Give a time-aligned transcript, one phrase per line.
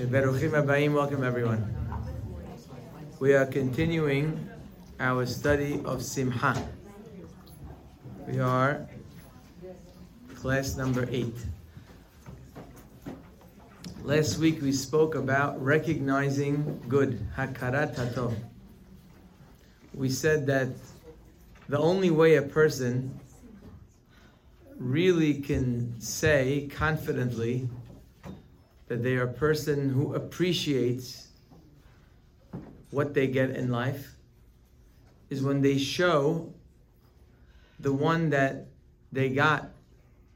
[0.00, 1.76] Abayim, welcome everyone.
[3.18, 4.48] We are continuing
[4.98, 6.56] our study of Simcha.
[8.26, 8.88] We are
[10.36, 11.36] class number eight.
[14.02, 18.34] Last week we spoke about recognizing good, hakarat hatov.
[19.92, 20.68] We said that
[21.68, 23.20] the only way a person
[24.78, 27.68] really can say confidently
[28.90, 31.28] that they are a person who appreciates
[32.90, 34.16] what they get in life
[35.28, 36.52] is when they show
[37.78, 38.66] the one that
[39.12, 39.70] they got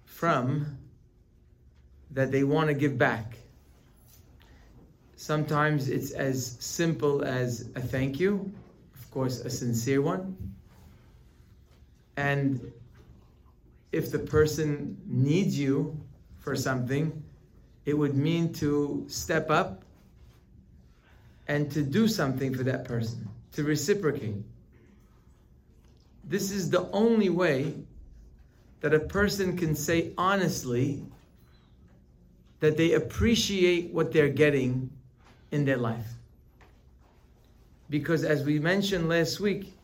[0.05, 0.79] from
[2.13, 3.39] that they want to give back.
[5.17, 8.53] Sometimes it's as simple as a thank you,
[8.95, 10.55] of course, a sincere one.
[12.17, 12.71] And
[13.91, 16.01] if the person needs you
[16.39, 17.24] for something,
[17.87, 19.85] it would mean to step up
[21.49, 24.37] and to do something for that person, to reciprocate.
[26.25, 27.75] This is the only way
[28.81, 31.03] that a person can say honestly
[32.61, 34.91] that they appreciate what they're getting
[35.51, 36.07] in their life.
[37.91, 39.75] Because as we mentioned last week,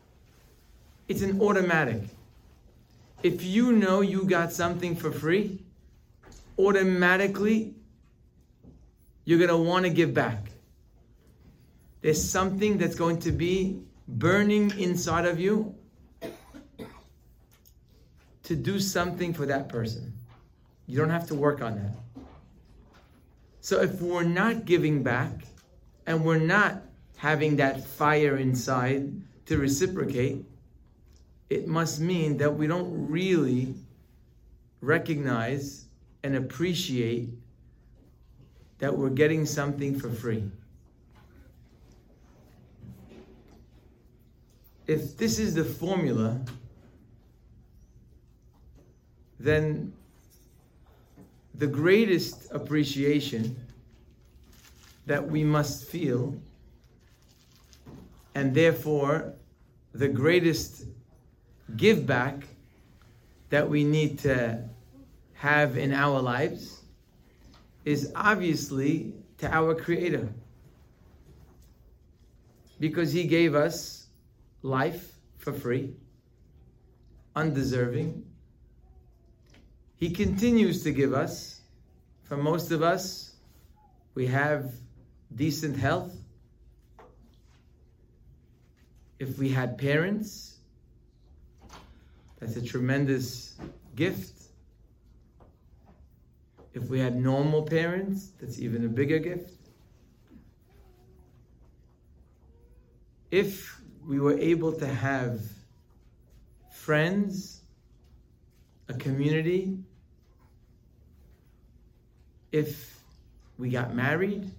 [1.07, 2.01] it's an automatic.
[3.21, 5.59] If you know you got something for free,
[6.57, 7.75] automatically
[9.25, 10.51] you're going to want to give back.
[12.01, 15.75] There's something that's going to be burning inside of you
[18.43, 20.13] to do something for that person.
[20.87, 22.23] You don't have to work on that.
[23.61, 25.31] So if we're not giving back
[26.07, 26.81] and we're not
[27.17, 29.11] having that fire inside
[29.45, 30.43] to reciprocate,
[31.49, 33.75] it must mean that we don't really
[34.81, 35.85] recognize
[36.23, 37.29] and appreciate
[38.81, 40.43] that we're getting something for free.
[44.87, 46.41] If this is the formula,
[49.39, 49.93] then
[51.53, 53.55] the greatest appreciation
[55.05, 56.35] that we must feel,
[58.33, 59.33] and therefore
[59.93, 60.85] the greatest
[61.77, 62.47] give back
[63.51, 64.67] that we need to
[65.35, 66.80] have in our lives
[67.85, 70.29] is obviously to our Creator.
[72.79, 74.07] Because He gave us
[74.61, 75.95] life for free,
[77.35, 78.23] undeserving.
[79.95, 81.61] He continues to give us.
[82.23, 83.35] For most of us,
[84.15, 84.73] we have
[85.35, 86.15] decent health.
[89.19, 90.57] If we had parents,
[92.39, 93.55] that's a tremendous
[93.95, 94.40] gift.
[96.73, 99.51] If we had normal parents, that's even a bigger gift.
[103.29, 105.41] If we were able to have
[106.71, 107.61] friends,
[108.87, 109.77] a community,
[112.51, 112.99] if
[113.57, 114.51] we got married,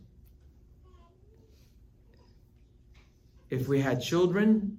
[3.51, 4.79] if we had children,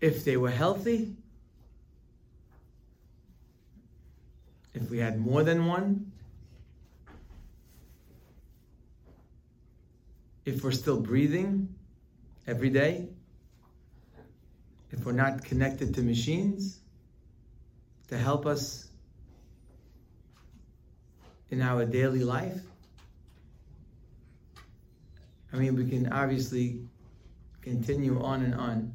[0.00, 1.16] if they were healthy,
[4.80, 6.12] if we had more than one,
[10.44, 11.68] if we're still breathing
[12.46, 13.08] every day,
[14.92, 16.78] if we're not connected to machines
[18.06, 18.88] to help us
[21.50, 22.60] in our daily life.
[25.52, 26.82] I mean, we can obviously
[27.62, 28.92] continue on and on.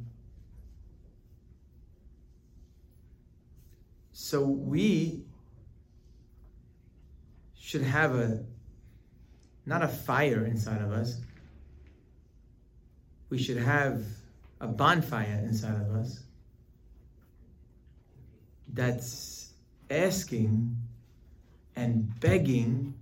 [4.14, 5.26] So we
[7.74, 8.46] should have a
[9.66, 11.20] not a fire inside of us.
[13.32, 14.04] We should have
[14.62, 16.22] a bonfire inside of us
[18.72, 19.54] that's
[19.90, 20.78] asking
[21.76, 22.94] and begging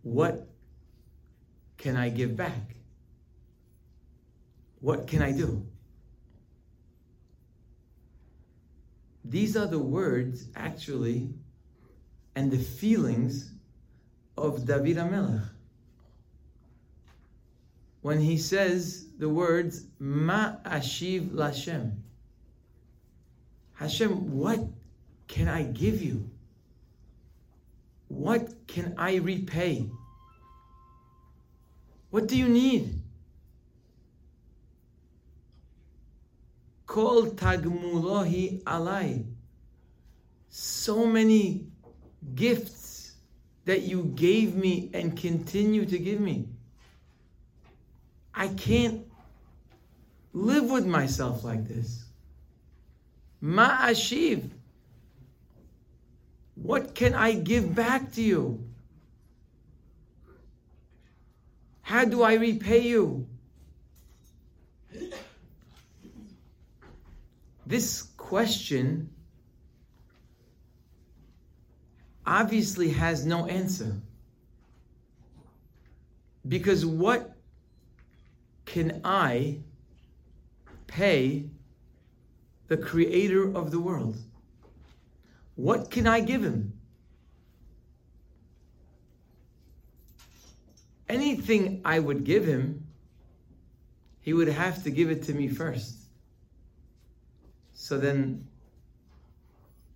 [0.00, 0.48] what
[1.76, 2.74] can I give back?
[4.80, 5.66] What can I do?
[9.26, 11.34] These are the words, actually,
[12.36, 13.50] and the feelings
[14.36, 15.48] of David HaMelech.
[18.02, 21.92] When he says the words, Ma Ashiv Lashem.
[23.72, 24.60] Hashem, what
[25.26, 26.30] can I give you?
[28.08, 29.90] What can I repay?
[32.10, 33.00] What do you need?
[36.86, 39.24] Kol tagmulohi alai.
[40.48, 41.66] so many
[42.34, 43.12] gifts
[43.64, 46.48] that you gave me and continue to give me.
[48.34, 49.06] I can't
[50.32, 52.04] live with myself like this.
[53.42, 54.50] Ma'ashiv.
[56.54, 58.64] What can I give back to you?
[61.82, 63.26] How do I repay you?
[67.66, 69.10] This question
[72.26, 73.94] obviously has no answer.
[76.48, 77.36] Because what
[78.64, 79.58] can I
[80.86, 81.48] pay
[82.68, 84.16] the creator of the world?
[85.54, 86.72] What can I give him?
[91.08, 92.86] Anything I would give him,
[94.20, 95.94] he would have to give it to me first.
[97.74, 98.46] So then,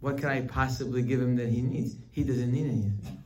[0.01, 1.97] what can I possibly give him that he needs?
[2.11, 3.23] He doesn't need anything.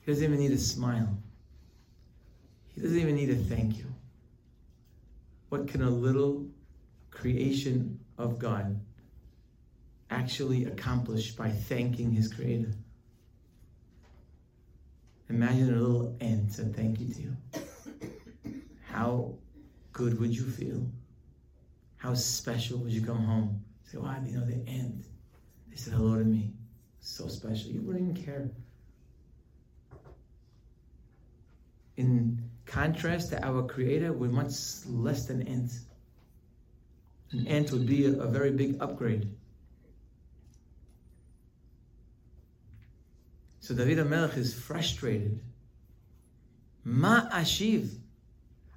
[0.00, 1.16] He doesn't even need a smile.
[2.74, 3.86] He doesn't even need a thank you.
[5.48, 6.46] What can a little
[7.10, 8.80] creation of God
[10.10, 12.72] actually accomplish by thanking his creator?
[15.30, 17.36] Imagine a little ant said thank you to you.
[18.88, 19.34] How
[19.92, 20.86] good would you feel?
[22.04, 23.64] How special would you come home?
[23.90, 25.06] Say, wow, you know, the ant.
[25.70, 26.52] They said hello to me.
[27.00, 27.70] So special.
[27.70, 28.50] You wouldn't even care.
[31.96, 34.52] In contrast to our creator, we're much
[34.86, 35.86] less than ants.
[37.30, 39.26] An ant would be a, a very big upgrade.
[43.60, 45.40] So David HaMelech is frustrated.
[46.84, 47.96] Ma ashiv.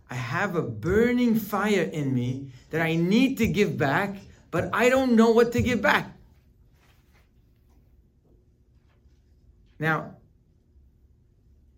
[0.10, 4.18] I have a burning fire in me that I need to give back,
[4.52, 6.12] but I don't know what to give back.
[9.80, 10.16] Now,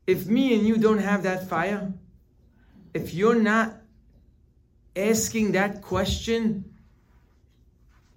[0.05, 1.91] if me and you don't have that fire,
[2.93, 3.75] if you're not
[4.95, 6.73] asking that question,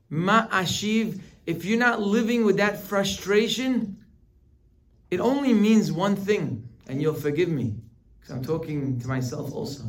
[0.08, 3.96] ma ashiv, if you're not living with that frustration,
[5.10, 7.74] it only means one thing, and you'll forgive me,
[8.20, 9.84] because I'm talking to myself also.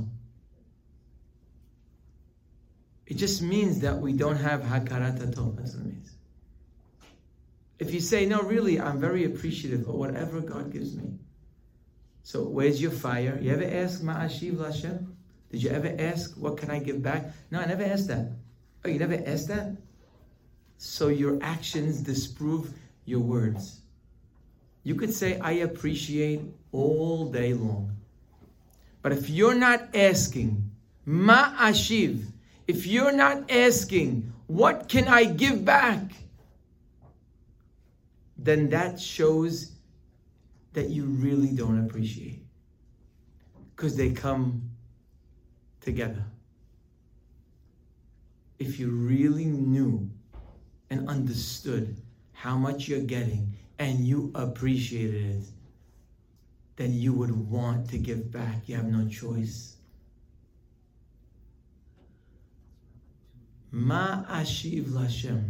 [3.13, 5.55] It just means that we don't have hakarat tov.
[5.55, 6.15] That's it means.
[7.77, 11.19] If you say, no, really, I'm very appreciative of whatever God gives me.
[12.23, 13.37] So where's your fire?
[13.39, 15.09] You ever ask Ma'ashiv Lashem?
[15.51, 17.31] Did you ever ask, what can I give back?
[17.51, 18.31] No, I never asked that.
[18.83, 19.77] Oh, you never asked that?
[20.79, 22.73] So your actions disprove
[23.05, 23.81] your words.
[24.81, 27.95] You could say, I appreciate all day long.
[29.03, 30.71] But if you're not asking,
[31.05, 32.32] Ma ashiv,
[32.67, 36.01] if you're not asking, what can I give back?
[38.37, 39.71] Then that shows
[40.73, 42.43] that you really don't appreciate.
[43.75, 44.69] Because they come
[45.81, 46.23] together.
[48.59, 50.09] If you really knew
[50.89, 51.95] and understood
[52.31, 55.45] how much you're getting and you appreciated it,
[56.75, 58.67] then you would want to give back.
[58.67, 59.77] You have no choice.
[63.75, 65.49] Ma ashiv lashem.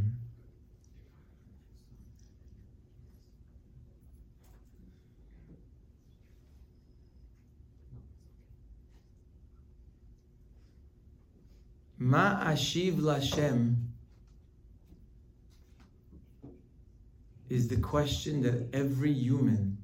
[11.99, 13.75] Ma ashiv lashem
[17.49, 19.77] is the question that every human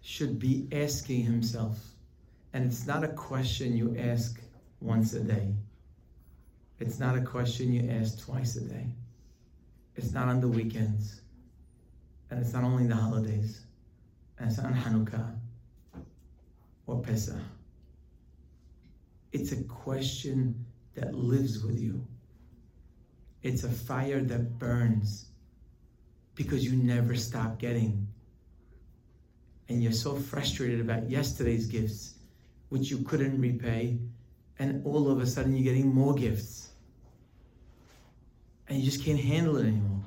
[0.00, 1.78] should be asking himself.
[2.54, 4.40] And it's not a question you ask
[4.80, 5.52] once a day.
[6.80, 8.86] It's not a question you ask twice a day.
[9.96, 11.20] It's not on the weekends.
[12.30, 13.62] And it's not only the holidays.
[14.38, 15.34] And it's not on Hanukkah
[16.86, 17.36] or Pesach.
[19.32, 22.06] It's a question that lives with you.
[23.42, 25.26] It's a fire that burns
[26.34, 28.06] because you never stop getting.
[29.68, 32.14] And you're so frustrated about yesterday's gifts,
[32.68, 33.98] which you couldn't repay,
[34.58, 36.70] and all of a sudden you're getting more gifts.
[38.68, 40.02] And you just can't handle it anymore.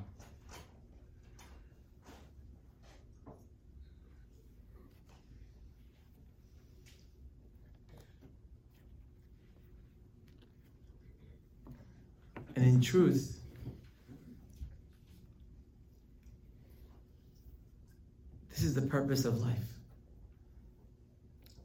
[12.55, 13.39] And in truth,
[18.49, 19.57] this is the purpose of life.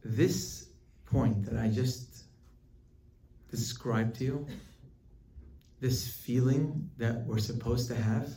[0.03, 0.69] This
[1.05, 2.16] point that I just
[3.51, 4.47] described to you
[5.81, 8.29] this feeling that we're supposed to have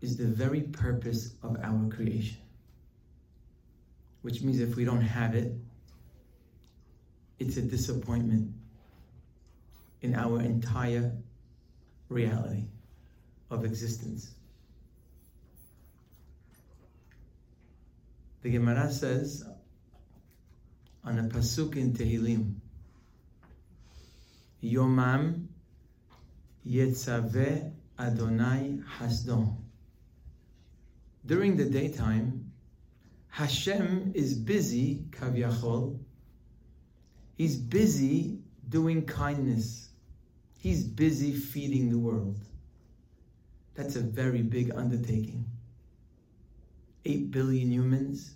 [0.00, 2.38] is the very purpose of our creation.
[4.22, 5.52] Which means if we don't have it,
[7.38, 8.52] it's a disappointment
[10.00, 11.12] in our entire
[12.08, 12.64] reality
[13.50, 14.30] of existence.
[18.42, 19.44] The Gemara says
[21.04, 22.55] on a pasuk in Tehillim,
[24.72, 25.46] Yomam
[26.66, 29.56] Yetzaveh Adonai Hasdo.
[31.24, 32.52] During the daytime,
[33.28, 35.98] Hashem is busy, kavyachol.
[37.36, 39.88] He's busy doing kindness.
[40.58, 42.38] He's busy feeding the world.
[43.74, 45.44] That's a very big undertaking.
[47.04, 48.34] Eight billion humans,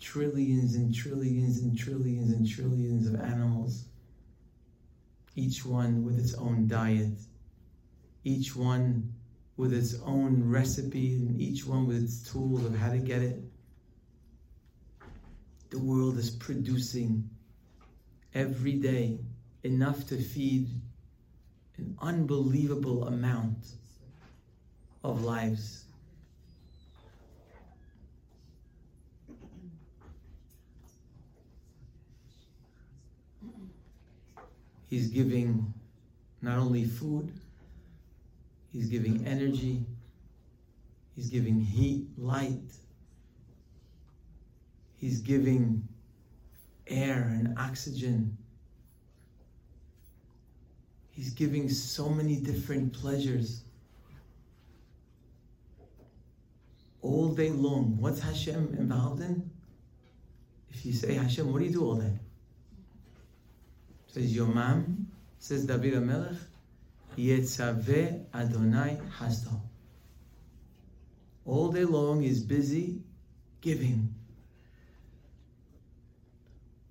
[0.00, 3.86] trillions and trillions and trillions and trillions of animals,
[5.36, 7.18] each one with its own diet,
[8.24, 9.12] each one
[9.56, 13.42] with its own recipe, and each one with its tools of how to get it.
[15.70, 17.28] The world is producing
[18.34, 19.18] every day
[19.62, 20.68] enough to feed
[21.78, 23.66] an unbelievable amount
[25.02, 25.84] of lives.
[34.94, 35.74] He's giving
[36.40, 37.32] not only food,
[38.72, 39.84] he's giving energy,
[41.16, 42.70] he's giving heat, light,
[44.96, 45.88] he's giving
[46.86, 48.38] air and oxygen.
[51.10, 53.64] He's giving so many different pleasures.
[57.02, 57.96] All day long.
[57.98, 59.50] What's Hashem involved in?
[60.70, 62.12] If you say, Hashem, what do you do all day?
[64.14, 65.06] Says Yomam,
[65.40, 66.38] says David HaMelech,
[67.18, 69.60] Yetzaveh Adonai Hasdo.
[71.44, 73.02] All day long is busy
[73.60, 74.14] giving.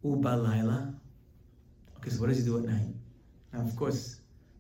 [0.04, 0.94] Ubalayla.
[1.96, 2.94] Okay, so what does he do at night?
[3.54, 4.20] Now, of course,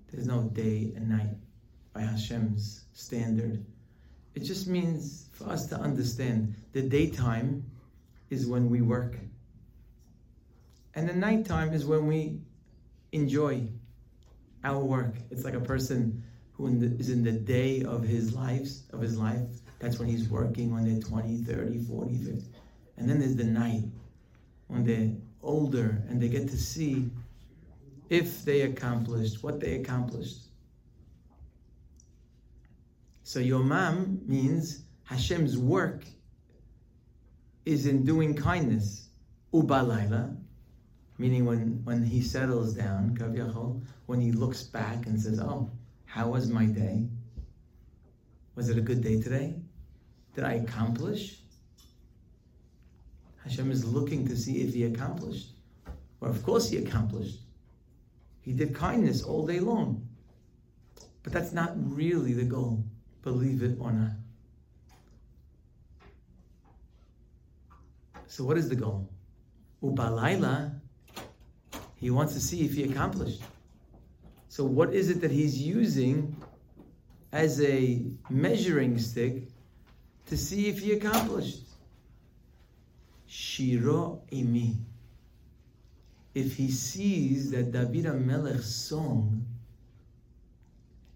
[0.10, 1.36] there's no day and night
[1.91, 3.65] by Hashem's standard.
[4.36, 7.65] It just means for us to understand the daytime
[8.29, 9.17] is when we work,
[10.96, 12.39] and the nighttime is when we
[13.13, 13.67] enjoy
[14.63, 15.15] our work.
[15.32, 19.01] It's like a person who in the, is in the day of his lives of
[19.01, 19.41] his life.
[19.79, 22.46] That's when he's working when they're 20, 30, 40, 50.
[22.98, 23.84] And then there's the night
[24.67, 27.10] when they're older and they get to see
[28.10, 30.48] if they accomplished what they accomplished.
[33.24, 36.03] So Yomam means Hashem's work
[37.65, 39.10] is in doing kindness.
[39.53, 40.36] Ubalayla,
[41.17, 43.15] meaning when, when he settles down,
[44.05, 45.70] when he looks back and says, Oh,
[46.05, 47.08] how was my day?
[48.55, 49.55] Was it a good day today?
[50.36, 51.39] Did I accomplish?
[53.43, 55.50] Hashem is looking to see if he accomplished.
[56.20, 57.39] Well, of course he accomplished.
[58.41, 60.08] He did kindness all day long.
[61.24, 62.84] But that's not really the goal,
[63.22, 64.12] believe it or not.
[68.27, 69.10] So, what is the goal?
[69.82, 70.79] Ubalayla,
[72.04, 73.42] he wants to see if he accomplished.
[74.50, 76.36] So, what is it that he's using
[77.32, 79.48] as a measuring stick
[80.28, 81.62] to see if he accomplished?
[83.26, 84.76] Shiro imi
[86.34, 89.46] if he sees that David HaMelech's song,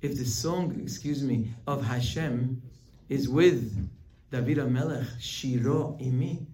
[0.02, 2.62] if the song, excuse me, of Hashem
[3.10, 3.90] is with
[4.32, 6.46] David HaMelech, Shiro Imi,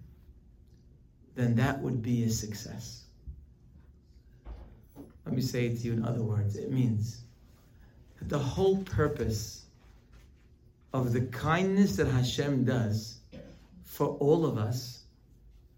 [1.34, 3.03] then that would be a success.
[5.24, 6.56] Let me say it to you in other words.
[6.56, 7.22] It means
[8.18, 9.64] that the whole purpose
[10.92, 13.18] of the kindness that Hashem does
[13.84, 15.04] for all of us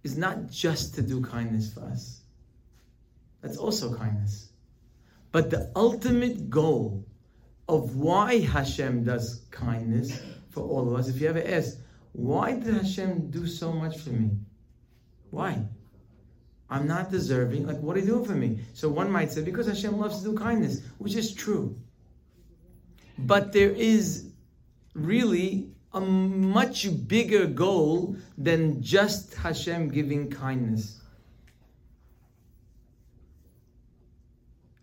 [0.05, 2.21] is not just to do kindness for us
[3.47, 4.49] that's also kindness.
[5.31, 7.05] But the ultimate goal
[7.69, 11.77] of why Hashem does kindness for all of us, if you ever ask,
[12.13, 14.31] why did Hashem do so much for me?
[15.31, 15.65] Why?
[16.69, 17.67] I'm not deserving.
[17.67, 18.61] Like, what are you doing for me?
[18.75, 21.77] So one might say, because Hashem loves to do kindness, which is true.
[23.19, 24.31] But there is
[24.95, 31.01] really a much bigger goal than just Hashem giving kindness.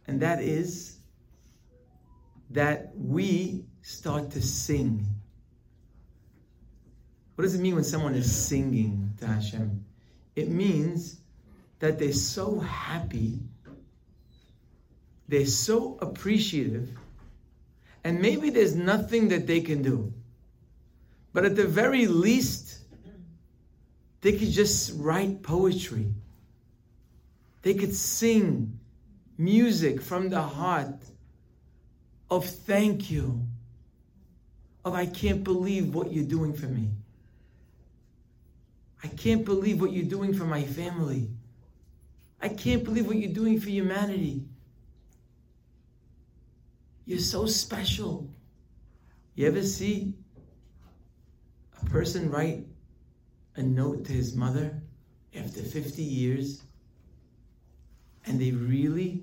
[0.08, 0.98] and that is
[2.52, 5.06] that we start to sing.
[7.36, 9.84] What does it mean when someone is singing to Hashem?
[10.36, 11.22] It means
[11.84, 13.40] that they're so happy
[15.28, 16.90] they're so appreciative,
[18.04, 20.14] and maybe there's nothing that they can do.
[21.32, 22.78] But at the very least,
[24.22, 26.14] they could just write poetry.
[27.62, 28.80] They could sing
[29.38, 31.02] music from the heart
[32.30, 33.42] of thank you,
[34.86, 36.90] of I can't believe what you're doing for me.
[39.04, 41.30] I can't believe what you're doing for my family.
[42.44, 44.44] I can't believe what you're doing for humanity.
[47.06, 48.30] You're so special.
[49.36, 50.14] You ever see
[51.82, 52.66] a person write
[53.56, 54.78] a note to his mother
[55.34, 56.64] after 50 years
[58.26, 59.22] and they really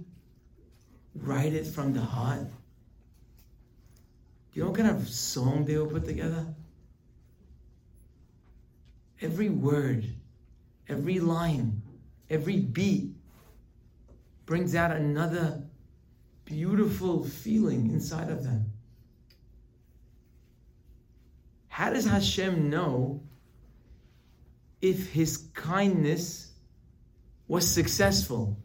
[1.14, 2.46] write it from the heart?
[2.46, 2.50] Do
[4.54, 6.46] you know what kind of song they will put together?
[9.20, 10.06] Every word,
[10.88, 11.79] every line,
[12.30, 13.12] every beat
[14.46, 15.62] brings out another
[16.44, 18.72] beautiful feeling inside of them.
[21.68, 23.22] How does Hashem know
[24.80, 26.52] if his kindness
[27.49, 28.56] was successful?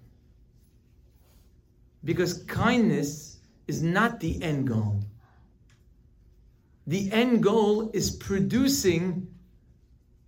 [2.03, 5.01] Because kindness is not the end goal.
[6.87, 9.27] The end goal is producing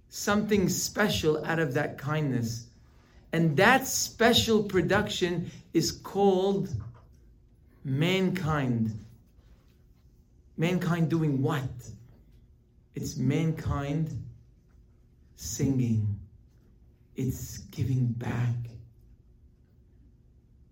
[0.09, 2.67] something special out of that kindness.
[3.33, 6.69] And that special production is called
[7.83, 8.97] mankind.
[10.57, 11.69] Mankind doing what?
[12.95, 14.23] It's mankind
[15.35, 16.19] singing.
[17.15, 18.55] It's giving back.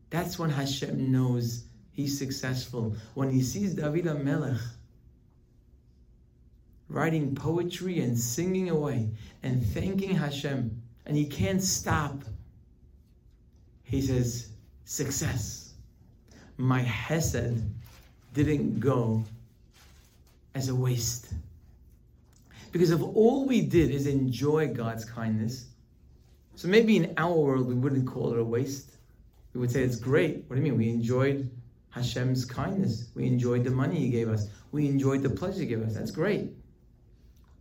[0.09, 2.95] That's when Hashem knows he's successful.
[3.15, 4.62] When he sees David Melech
[6.88, 9.09] writing poetry and singing away
[9.43, 12.24] and thanking Hashem, and he can't stop.
[13.86, 14.50] He says,
[14.84, 15.74] Success.
[16.58, 17.63] My Hesed
[18.34, 19.24] didn't go
[20.54, 21.34] as a waste.
[22.71, 25.67] Because if all we did is enjoy God's kindness,
[26.56, 28.91] so maybe in our world we wouldn't call it a waste.
[29.54, 30.43] We would say it's great.
[30.48, 30.78] What do you mean?
[30.78, 31.50] We enjoyed
[31.89, 33.10] Hashem's kindness.
[33.15, 34.50] We enjoyed the money He gave us.
[34.71, 35.93] We enjoyed the pleasure He gave us.
[35.93, 36.52] That's great.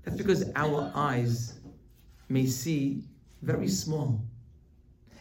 [0.05, 1.55] That's because our eyes
[2.29, 3.05] may see
[3.43, 4.21] very small.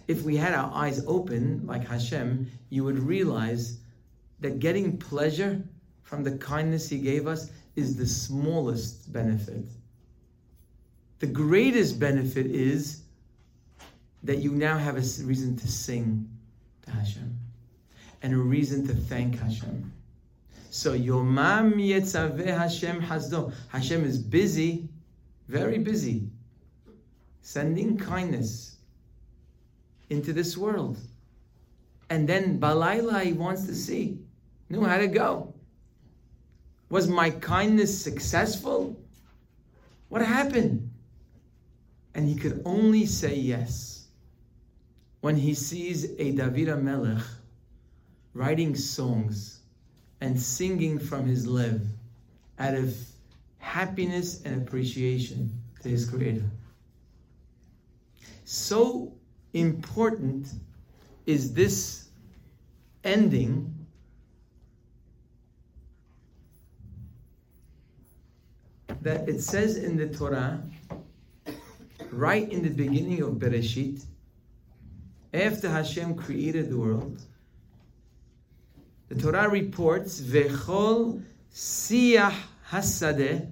[0.08, 3.78] If we had our eyes open, like Hashem, you would realize
[4.40, 5.64] that getting pleasure
[6.02, 9.66] from the kindness He gave us is the smallest benefit.
[11.20, 13.04] The greatest benefit is
[14.24, 16.30] that you now have a reason to sing
[16.84, 17.38] to Hashem
[18.22, 19.92] and a reason to thank Hashem.
[20.70, 23.52] So Yomam Yetzaveh Hashem Hasdo.
[23.70, 24.90] Hashem is busy,
[25.48, 26.30] very busy,
[27.42, 28.73] sending kindness
[30.10, 30.98] into this world.
[32.10, 34.20] And then Balayla he wants to see.
[34.70, 35.54] Knew how to go.
[36.90, 39.00] Was my kindness successful?
[40.10, 40.92] What happened?
[42.14, 44.08] And he could only say yes
[45.22, 47.24] when he sees a David Melech
[48.34, 49.62] writing songs
[50.22, 51.82] and singing from his lev
[52.60, 52.96] out of
[53.58, 56.50] happiness and appreciation to his creator.
[58.46, 59.14] So
[59.54, 60.48] important
[61.26, 62.10] is this
[63.04, 63.74] ending
[69.02, 70.62] that it says in the Torah,
[72.12, 74.04] right in the beginning of Bereshit,
[75.34, 77.22] after Hashem created the world,
[79.10, 81.22] the Torah reports, Vechol
[81.54, 82.34] siyah
[82.70, 83.52] hasadeh,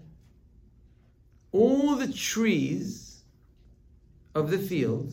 [1.51, 3.23] all the trees
[4.33, 5.11] of the field,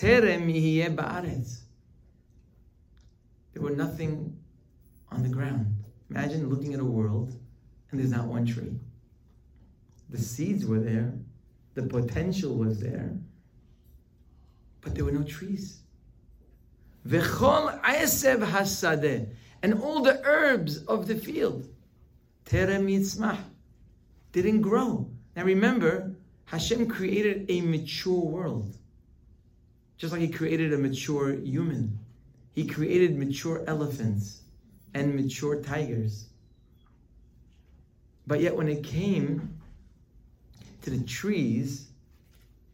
[0.00, 0.48] terem
[0.96, 1.60] ba'aretz.
[3.52, 4.38] There were nothing
[5.10, 5.66] on the ground.
[6.08, 7.36] Imagine looking at a world
[7.90, 8.78] and there's not one tree.
[10.08, 11.12] The seeds were there,
[11.74, 13.14] the potential was there,
[14.80, 15.82] but there were no trees.
[19.62, 21.68] And all the herbs of the field.
[24.32, 25.10] Didn't grow.
[25.36, 28.76] Now remember, Hashem created a mature world.
[30.00, 31.98] Just like He created a mature human.
[32.54, 34.40] He created mature elephants
[34.94, 36.26] and mature tigers.
[38.26, 39.60] But yet, when it came
[40.82, 41.88] to the trees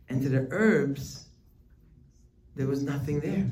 [0.09, 1.27] and to the herbs,
[2.55, 3.51] there was nothing there.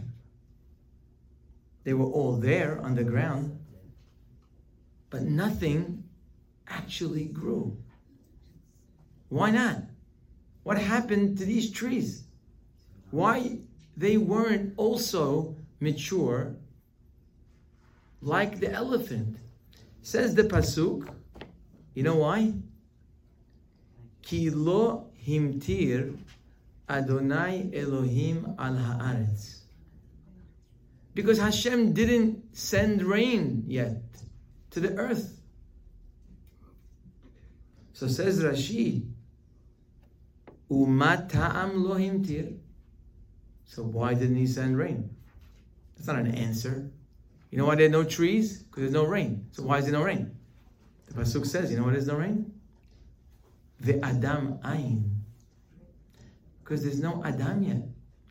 [1.82, 3.58] They were all there on the ground,
[5.10, 6.04] but nothing
[6.68, 7.76] actually grew.
[9.30, 9.82] Why not?
[10.62, 12.22] What happened to these trees?
[13.10, 13.58] Why
[13.96, 16.56] they weren't also mature
[18.20, 19.38] like the elephant.
[20.02, 21.08] Says the pasuk.
[21.94, 22.54] You know why?
[24.22, 26.18] Ki lo himtir
[26.88, 29.60] Adonai Elohim al haaretz.
[31.14, 34.02] Because Hashem didn't send rain yet
[34.70, 35.40] to the earth.
[37.92, 39.08] So says Rashi,
[40.70, 42.58] Umat ta'am lo himtir.
[43.74, 45.10] So why didn't he send rain?
[45.96, 46.88] That's not an answer.
[47.50, 48.62] You know why there are no trees?
[48.62, 49.48] Because there's no rain.
[49.50, 50.36] So why is there no rain?
[51.06, 52.52] The Pasuk says, you know why there's no rain?
[53.80, 55.24] The Adam Ain.
[56.62, 57.82] Because there's no Adam yet.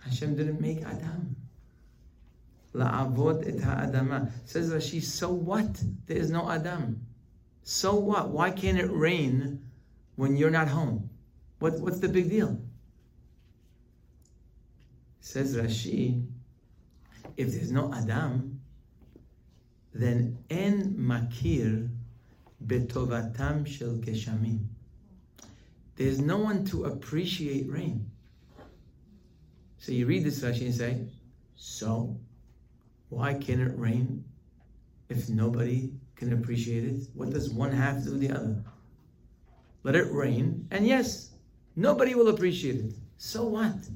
[0.06, 1.36] Hashem didn't make Adam.
[2.74, 4.32] La'avod et ha'adama.
[4.46, 5.84] Says Rashi, so what?
[6.08, 7.06] There is no Adam.
[7.64, 8.30] So what?
[8.30, 9.62] Why can't it rain
[10.16, 11.10] when you're not home?
[11.60, 12.62] What, what's the big deal?
[15.26, 16.28] Says Rashi,
[17.38, 18.60] if there's no Adam,
[19.94, 21.90] then en makir
[22.68, 24.66] betovatam shel geshamim.
[25.96, 28.12] There's no one to appreciate rain.
[29.78, 31.08] So you read this Rashi and say,
[31.56, 32.20] so
[33.08, 34.26] why can't it rain
[35.08, 37.08] if nobody can appreciate it?
[37.14, 38.62] What does one have to do the other?
[39.84, 41.30] Let it rain, and yes,
[41.78, 42.94] nobody will appreciate it.
[43.18, 43.88] So what?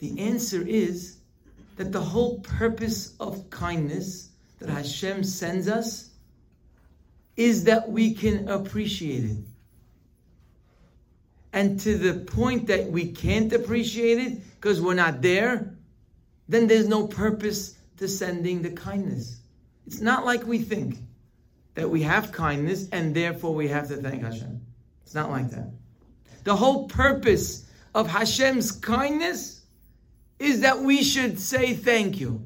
[0.00, 1.18] The answer is
[1.76, 6.10] that the whole purpose of kindness that Hashem sends us
[7.36, 9.36] is that we can appreciate it.
[11.52, 15.74] And to the point that we can't appreciate it because we're not there,
[16.48, 19.40] then there's no purpose to sending the kindness.
[19.86, 20.98] It's not like we think
[21.74, 24.60] that we have kindness and therefore we have to thank Hashem.
[25.04, 25.70] It's not like that.
[26.44, 29.59] The whole purpose of Hashem's kindness
[30.40, 32.42] is that we should say thank you.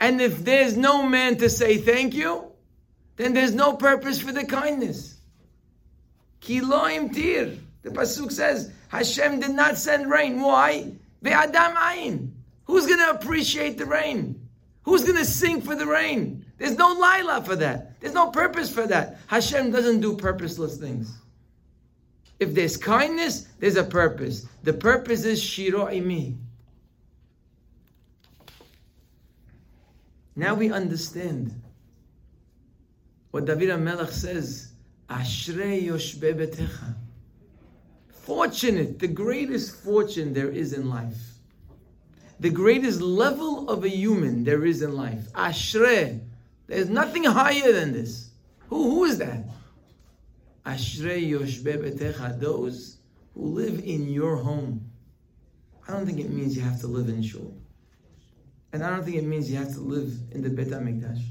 [0.00, 2.46] And if there's no man to say thank you,
[3.16, 5.16] then there's no purpose for the kindness.
[6.40, 7.58] Ki lo himtir.
[7.82, 10.40] The pasuk says Hashem did not send rain.
[10.40, 10.92] Why?
[11.22, 12.30] Ve'adam ayin.
[12.64, 14.48] Who's going to appreciate the rain?
[14.82, 16.46] Who's going to sing for the rain?
[16.56, 18.00] There's no lila for that.
[18.00, 19.18] There's no purpose for that.
[19.26, 21.14] Hashem doesn't do purposeless things.
[22.40, 24.46] If there's kindness, there's a purpose.
[24.62, 26.36] The purpose is shiro imi.
[30.38, 31.60] Now we understand
[33.32, 34.70] what David HaMelech says,
[35.10, 36.94] Ashrei yoshbe betecha.
[38.22, 41.18] Fortunate, the greatest fortune there is in life.
[42.38, 45.24] The greatest level of a human there is in life.
[45.32, 46.20] Ashrei.
[46.68, 48.30] There's nothing higher than this.
[48.68, 49.44] Who, who is that?
[50.64, 52.38] Ashrei yoshbe betecha.
[52.38, 52.98] Those
[53.34, 54.88] who live in your home.
[55.88, 57.57] I don't think it means you have to live in shul.
[58.72, 61.22] And I don't think it means you have to live in the Bet HaMikdash.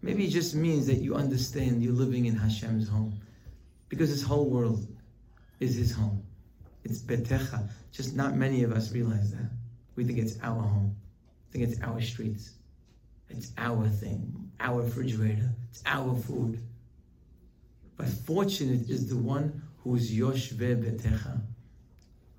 [0.00, 3.20] Maybe it just means that you understand you're living in Hashem's home.
[3.88, 4.86] Because this whole world
[5.60, 6.22] is his home.
[6.84, 7.68] It's Betecha.
[7.92, 9.50] Just not many of us realize that.
[9.96, 10.96] We think it's our home.
[11.52, 12.52] We think it's our streets.
[13.28, 15.50] It's our thing, our refrigerator.
[15.70, 16.62] It's our food.
[17.96, 21.42] But fortunate is the one who is Yoshve Betecha.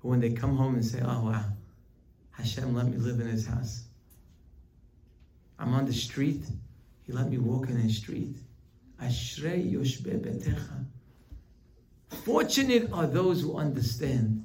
[0.00, 1.44] Who when they come home and say, oh wow,
[2.40, 3.84] Hashem let me live in his house.
[5.58, 6.42] I'm on the street.
[7.02, 8.36] He let me walk in his street.
[9.02, 10.86] Ashrei betecha.
[12.24, 14.42] Fortunate are those who understand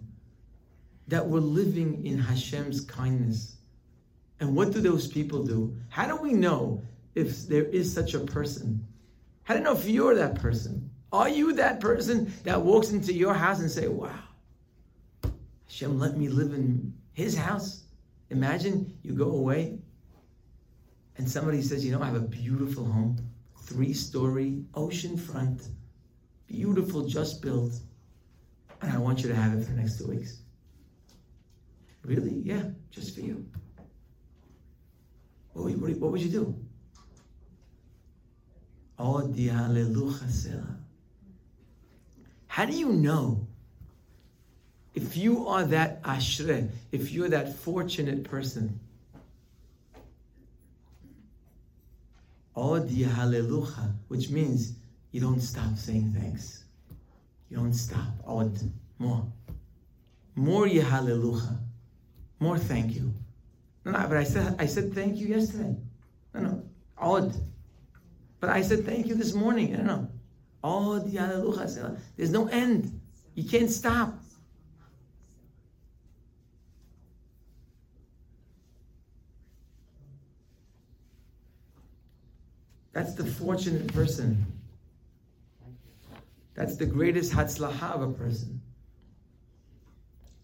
[1.07, 3.55] that we're living in Hashem's kindness.
[4.41, 5.77] And what do those people do?
[5.87, 6.83] How do we know
[7.15, 8.85] if there is such a person?
[9.43, 10.89] How do you know if you're that person?
[11.13, 14.19] Are you that person that walks into your house and say, wow,
[15.67, 17.84] Hashem let me live in his house?
[18.29, 19.77] Imagine you go away
[21.17, 23.17] and somebody says, You know, I have a beautiful home,
[23.61, 25.69] three story, ocean front,
[26.47, 27.79] beautiful, just built,
[28.81, 30.39] and I want you to have it for the next two weeks.
[32.03, 32.41] Really?
[32.43, 33.45] Yeah, just for you.
[35.53, 36.55] What would, what would you do?
[38.97, 39.17] Oh,
[42.47, 43.44] How do you know
[44.95, 48.79] if you are that ashre, if you're that fortunate person,
[54.07, 54.73] which means
[55.11, 56.63] you don't stop saying thanks.
[57.49, 58.07] You don't stop.
[58.25, 58.57] Od,
[58.97, 59.25] more.
[60.35, 61.59] More hallelujah.
[62.39, 63.13] More thank you.
[63.83, 65.75] No, no, but I said I said thank you yesterday.
[66.33, 66.63] No, no.
[66.97, 67.35] Od.
[68.39, 69.73] But I said thank you this morning.
[69.73, 70.07] No, no.
[70.63, 71.97] Od hallelujah.
[72.15, 72.99] There's no end.
[73.35, 74.17] You can't stop.
[82.95, 84.45] That's the fortunate person.
[86.53, 88.61] That's the greatest hatzlacha of a person.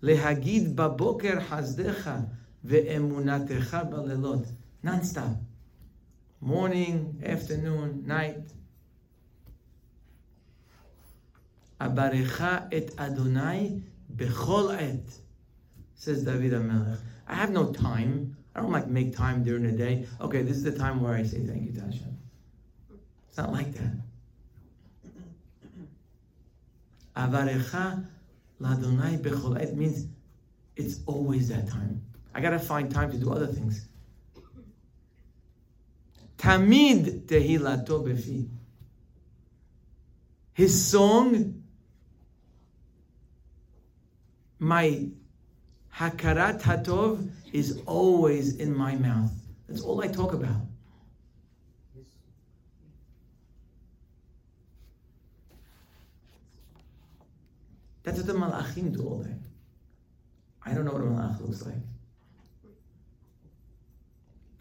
[0.04, 2.28] Lehagid baboker hazdecha
[2.68, 4.46] ve'emunatecha balelot.
[4.84, 5.38] Non-stop.
[6.42, 8.52] Morning, afternoon, night.
[11.80, 13.82] Abarecha et Adonai
[14.14, 15.10] bechol et.
[15.96, 16.98] Says David HaMelech.
[17.30, 18.36] I have no time.
[18.54, 20.06] I don't like make time during the day.
[20.20, 22.18] Okay, this is the time where I say thank you to Hashem.
[23.32, 23.94] It's not like that.
[27.16, 28.06] Avarecha
[29.74, 30.06] means
[30.76, 32.02] it's always that time.
[32.36, 33.88] I gotta find time to do other things.
[36.38, 38.50] Tamid tehilato befi.
[40.52, 41.64] His song,
[44.60, 45.08] my
[45.96, 49.32] hakarat hatov, is always in my mouth.
[49.70, 50.71] That's all I talk about.
[58.04, 59.36] That's what the malachim do all day.
[60.64, 61.76] I don't know what a malach looks like.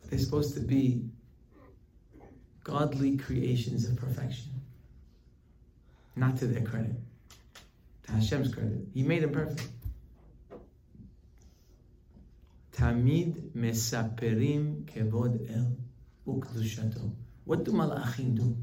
[0.01, 1.05] But they're supposed to be
[2.65, 4.51] godly creations of perfection.
[6.17, 6.97] Not to their credit,
[8.05, 8.87] to Hashem's credit.
[8.93, 9.69] He made them perfect.
[12.73, 15.77] Tamid mesaperim kevod el
[16.27, 17.13] ukdushato.
[17.45, 18.57] What do malachim do?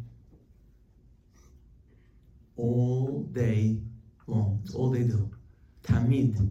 [2.57, 3.79] All day
[4.27, 4.61] long.
[4.63, 5.29] It's all they do.
[5.83, 6.49] Tamid.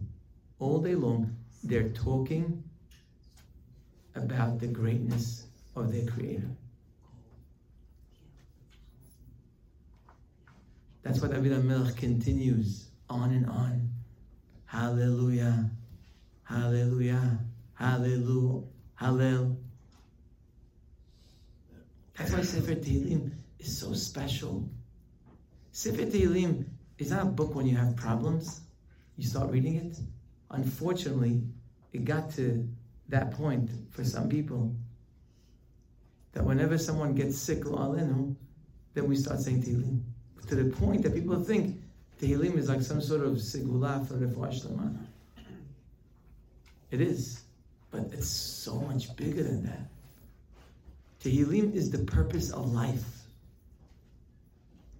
[0.59, 2.63] All day long, they're talking
[4.15, 6.49] about the greatness of their Creator.
[11.03, 13.89] That's why David HaMelech continues on and on.
[14.65, 15.69] Hallelujah,
[16.43, 17.39] Hallelujah,
[17.75, 18.63] Hallelujah,
[18.99, 19.55] Hallel.
[22.17, 24.67] That's why Sefer Tehillim is so special.
[25.71, 26.65] Sefer Tehillim
[26.99, 28.61] is that a book when you have problems.
[29.17, 29.97] You start reading it.
[30.51, 31.41] Unfortunately,
[31.93, 32.67] it got to
[33.09, 34.75] that point for some people
[36.33, 38.37] that whenever someone gets sick, then
[39.07, 40.01] we start saying Tehillim
[40.47, 41.81] to the point that people think
[42.21, 44.97] Tehillim is like some sort of sigula for refuah.
[46.89, 47.43] It is,
[47.91, 49.89] but it's so much bigger than that.
[51.21, 53.16] Tehillim is the purpose of life.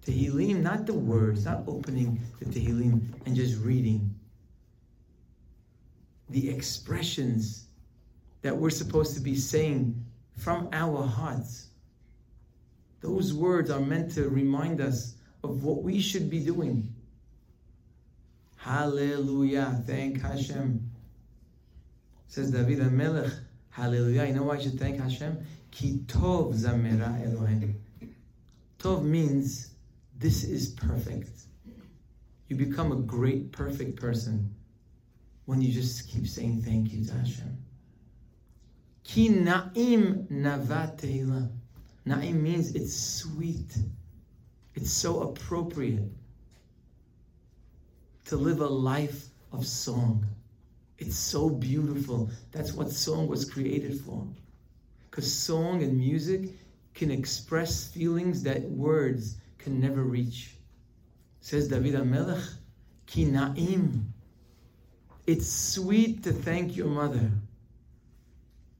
[0.08, 4.14] Tehillim, not the words, not opening the Tehillim and just reading.
[6.30, 7.66] The expressions
[8.42, 10.02] that we're supposed to be saying
[10.36, 11.68] from our hearts.
[13.00, 16.94] Those words are meant to remind us of what we should be doing.
[18.56, 19.82] Hallelujah.
[19.86, 20.90] Thank Hashem.
[22.28, 23.32] Says David HaMelech.
[23.70, 24.24] Hallelujah.
[24.24, 25.38] You know why I should thank Hashem?
[25.70, 27.80] Ki tov zamera Elohim.
[28.78, 29.67] Tov means
[30.18, 31.30] this is perfect.
[32.48, 34.54] You become a great, perfect person
[35.44, 37.56] when you just keep saying thank you to Hashem.
[39.04, 41.00] Ki na'im navat
[42.06, 43.76] Na'im means it's sweet.
[44.74, 46.10] It's so appropriate
[48.26, 50.26] to live a life of song.
[50.98, 52.30] It's so beautiful.
[52.52, 54.26] That's what song was created for.
[55.10, 56.50] Because song and music
[56.94, 60.54] can express feelings that words can never reach.
[61.40, 62.44] Says David HaMelech,
[63.06, 64.04] Ki na'im.
[65.26, 67.30] It's sweet to thank your mother.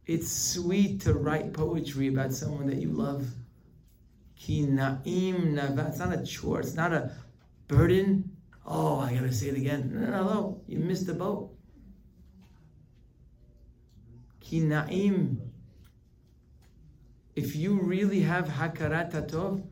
[0.06, 3.26] It's sweet to write poetry about someone that you love.
[4.36, 5.58] Ki na'im.
[5.88, 6.60] It's not a chore.
[6.60, 7.12] It's not a
[7.68, 8.36] burden.
[8.66, 9.90] Oh, I gotta say it again.
[9.94, 10.62] No, no, no.
[10.66, 11.54] You missed the boat.
[14.40, 15.38] Ki na'im.
[17.36, 19.62] If you really have hakarat tov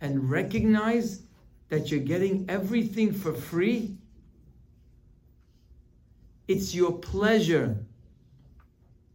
[0.00, 1.22] and recognize
[1.68, 3.96] that you're getting everything for free,
[6.46, 7.76] it's your pleasure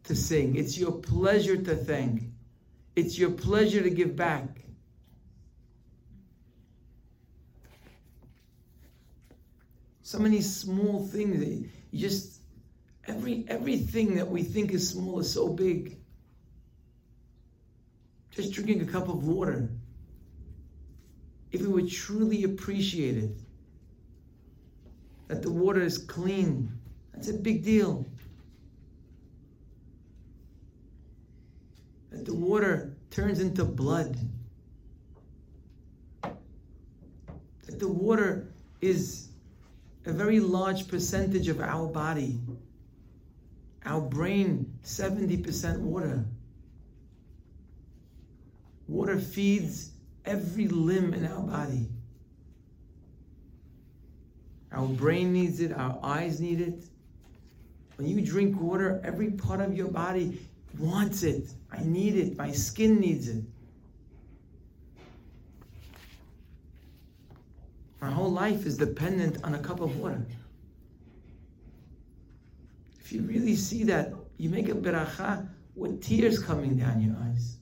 [0.05, 0.55] to sing.
[0.55, 2.23] It's your pleasure to thank.
[2.95, 4.47] It's your pleasure to give back.
[10.01, 11.69] So many small things.
[11.91, 12.41] You just
[13.07, 15.97] every everything that we think is small is so big.
[18.31, 19.69] Just drinking a cup of water.
[21.51, 23.31] If we would truly appreciate it,
[25.27, 26.71] that the water is clean,
[27.13, 28.05] that's a big deal.
[32.11, 34.17] That the water turns into blood.
[36.21, 38.47] That the water
[38.81, 39.29] is
[40.05, 42.39] a very large percentage of our body.
[43.85, 46.25] Our brain, 70% water.
[48.87, 49.91] Water feeds
[50.25, 51.87] every limb in our body.
[54.71, 56.83] Our brain needs it, our eyes need it.
[57.95, 60.39] When you drink water, every part of your body
[60.77, 61.49] wants it.
[61.71, 62.37] I need it.
[62.37, 63.43] My skin needs it.
[67.99, 70.25] My whole life is dependent on a cup of water.
[73.01, 77.58] If you really see that, you make a beracha with tears coming down your eyes.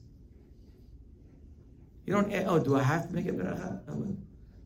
[2.08, 4.16] You don't, eh, oh, do I have to make a beracha?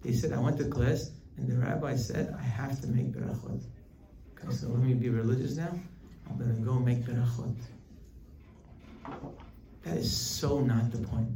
[0.01, 3.65] They said, I went to class and the rabbi said, I have to make berachot.
[4.39, 5.77] Okay, so let me be religious now.
[6.31, 7.57] I'm going to go make berachot.
[9.83, 11.31] That is so not the point.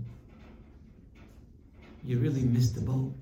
[2.04, 3.12] You really missed the boat.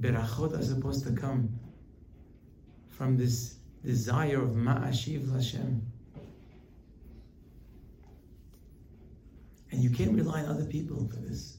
[0.00, 1.50] Berachot are supposed to come
[2.88, 5.89] from this desire of Ma'ashiv Hashem.
[9.70, 11.58] And you can't rely on other people for this.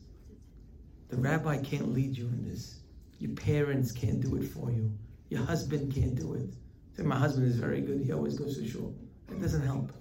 [1.10, 2.80] The rabbi can't lead you in this.
[3.20, 4.92] Your parents can't do it for you.
[5.30, 6.54] Your husband can't do it.
[6.96, 8.02] Say, my husband is very good.
[8.02, 8.94] He always goes to shul.
[9.28, 9.92] That doesn't help.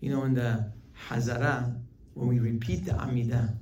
[0.00, 0.72] You know, in the
[1.08, 1.80] Hazara,
[2.14, 3.56] when we repeat the Amidah,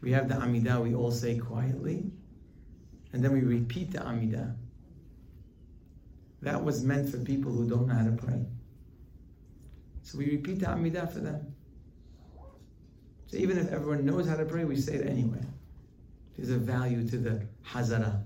[0.00, 2.10] we have the Amidah we all say quietly,
[3.12, 4.54] and then we repeat the Amidah.
[6.42, 8.44] That was meant for people who don't know how to pray.
[10.06, 11.52] So we repeat the Amidah for them.
[13.26, 15.40] So even if everyone knows how to pray, we say it anyway.
[16.36, 18.22] There's a value to the Hazara.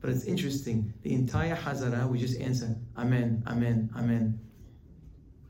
[0.00, 0.94] But it's interesting.
[1.02, 4.40] The entire Hazara, we just answer Amen, Amen, Amen.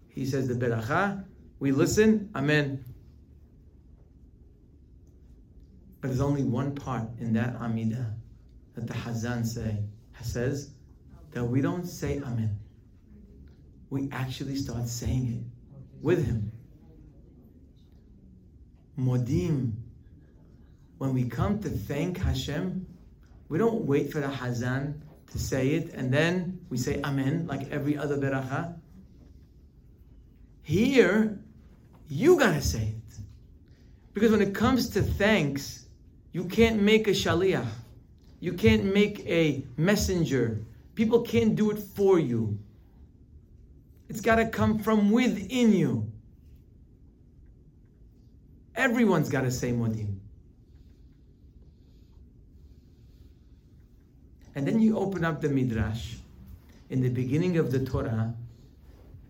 [0.09, 1.25] He says the Beracha,
[1.61, 2.85] we listen, Amen.
[6.01, 8.15] But there's only one part in that Amidah
[8.75, 9.79] that the Hazan say,
[10.21, 10.73] says
[11.31, 12.60] that we don't say Amen.
[13.91, 16.53] We actually start saying it with him.
[18.99, 19.73] Modim.
[20.99, 22.87] When we come to thank Hashem,
[23.49, 25.01] we don't wait for the Hazan
[25.33, 28.77] to say it and then we say Amen like every other beracha.
[30.63, 31.41] Here,
[32.09, 33.19] you gotta say it.
[34.13, 35.87] Because when it comes to thanks,
[36.33, 37.67] you can't make a shaliach.
[38.41, 40.65] You can't make a messenger.
[40.95, 42.59] People can't do it for you.
[44.11, 46.11] It's got to come from within you.
[48.75, 50.19] Everyone's got to say modim.
[54.57, 56.17] And then you open up the midrash
[56.89, 58.35] in the beginning of the Torah.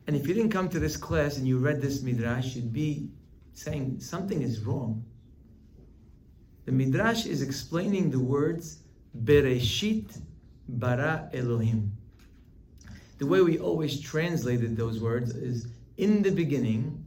[0.07, 3.11] And if you didn't come to this class and you read this midrash, you'd be
[3.53, 5.05] saying something is wrong.
[6.65, 8.79] The Midrash is explaining the words
[9.15, 10.23] Bereshit
[10.69, 12.00] bara Elohim.
[13.21, 15.67] The way we always translated those words is
[15.99, 17.05] in the beginning,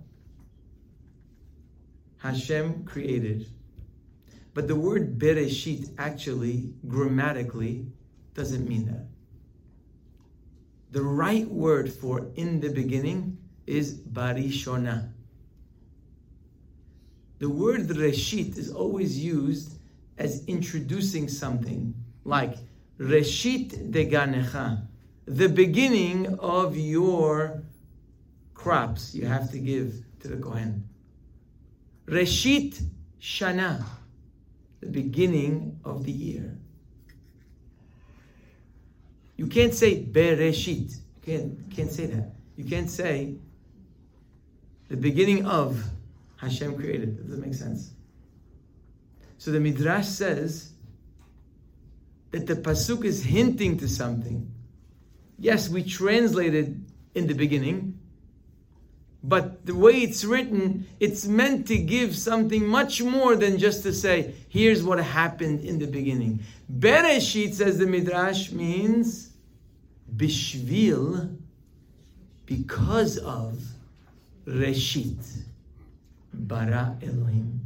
[2.19, 3.47] Hashem created.
[4.53, 7.87] But the word Bereshit actually, grammatically,
[8.35, 9.07] doesn't mean that.
[10.91, 15.09] The right word for in the beginning is Barishona.
[17.39, 19.79] The word reshit is always used
[20.19, 22.57] as introducing something, like
[22.99, 24.89] reshit deganecha,
[25.25, 27.63] the beginning of your
[28.53, 30.87] crops you have to give to the Kohen.
[32.07, 32.81] Reshit
[33.21, 33.83] shana,
[34.79, 36.57] the beginning of the year.
[39.37, 40.95] You can't say bereshit.
[40.95, 42.31] You can't, can't say that.
[42.55, 43.35] You can't say
[44.89, 45.83] the beginning of
[46.37, 47.27] Hashem created.
[47.29, 47.91] That make sense?
[49.37, 50.71] So the Midrash says
[52.31, 54.52] that the Pasuk is hinting to something.
[55.37, 56.83] Yes, we translated
[57.15, 57.99] in the beginning,
[59.23, 63.93] but the way it's written, it's meant to give something much more than just to
[63.93, 66.41] say, here's what happened in the beginning.
[66.71, 69.31] Bereshit, says the Midrash, means
[70.15, 71.37] bishvil,
[72.45, 73.59] because of
[74.45, 75.43] Reshit
[76.33, 77.61] bara Elohim.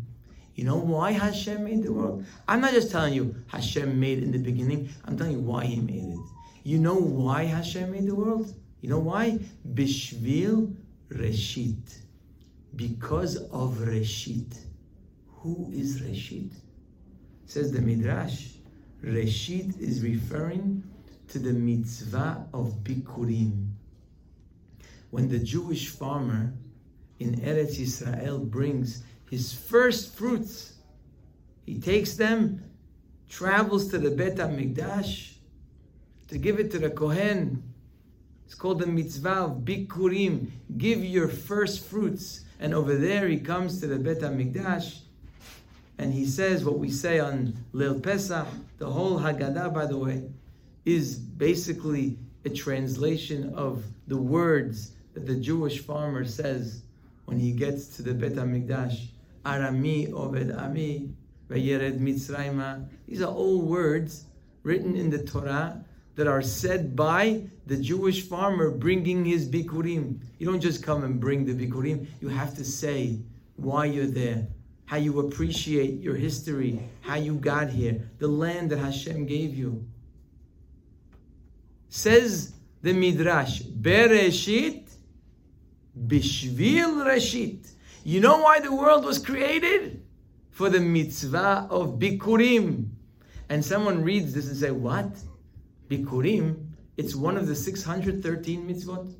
[0.55, 2.25] You know why Hashem made the world?
[2.47, 4.89] I'm not just telling you Hashem made in the beginning.
[5.05, 6.19] I'm telling you why He made it.
[6.67, 8.53] You know why Hashem made the world?
[8.81, 9.39] You know why?
[9.73, 10.75] Bishvil
[11.09, 11.99] Reshit.
[12.75, 14.53] Because of Reshit.
[15.37, 16.51] Who is Reshit?
[17.45, 18.47] Says the Midrash.
[19.01, 20.83] Reshit is referring
[21.29, 23.69] to the mitzvah of Bikurim.
[25.11, 26.51] When the Jewish farmer
[27.19, 30.73] in Eretz Israel brings his first fruits.
[31.65, 32.61] He takes them,
[33.29, 35.36] travels to the Bet HaMikdash,
[36.27, 37.63] to give it to the Kohen.
[38.45, 40.49] It's called the mitzvah of bikurim.
[40.77, 42.41] Give your first fruits.
[42.59, 45.01] And over there he comes to the Bet HaMikdash
[45.97, 48.47] and he says what we say on Leil Pesach,
[48.77, 50.23] the whole Haggadah, by the way,
[50.85, 56.83] is basically a translation of the words that the Jewish farmer says
[57.25, 59.07] when he gets to the Bet HaMikdash.
[59.43, 61.09] Arami Oved Avi,
[61.49, 62.87] Vayered Mitzrayma.
[63.07, 64.25] These are all words
[64.63, 65.83] written in the Torah
[66.17, 70.19] that are said by the Jewish farmer bringing his bikurim.
[70.39, 73.19] You don't just come and bring the bikurim, you have to say
[73.55, 74.47] why you're there,
[74.85, 79.85] how you appreciate your history, how you got here, the land that Hashem gave you.
[81.89, 84.89] Says the Midrash, Bereshit
[86.07, 87.71] Bishvil Reshit.
[88.03, 90.03] You know why the world was created?
[90.51, 92.89] For the mitzvah of Bikurim.
[93.49, 95.11] And someone reads this and say, what?
[95.89, 96.67] Bikurim,
[96.97, 99.13] it's one of the 613 mitzvot.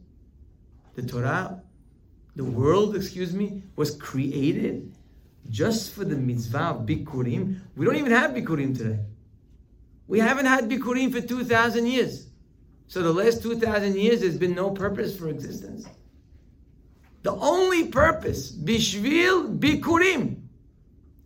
[0.96, 1.62] The Torah,
[2.36, 4.94] the world, excuse me, was created
[5.50, 7.60] just for the mitzvah of Bikurim.
[7.76, 9.00] We don't even have Bikurim today.
[10.08, 12.28] We haven't had Bikurim for 2,000 years.
[12.88, 15.86] So the last 2,000 years, there's been no purpose for existence.
[17.24, 20.42] The only purpose, Bishvil Bikurim.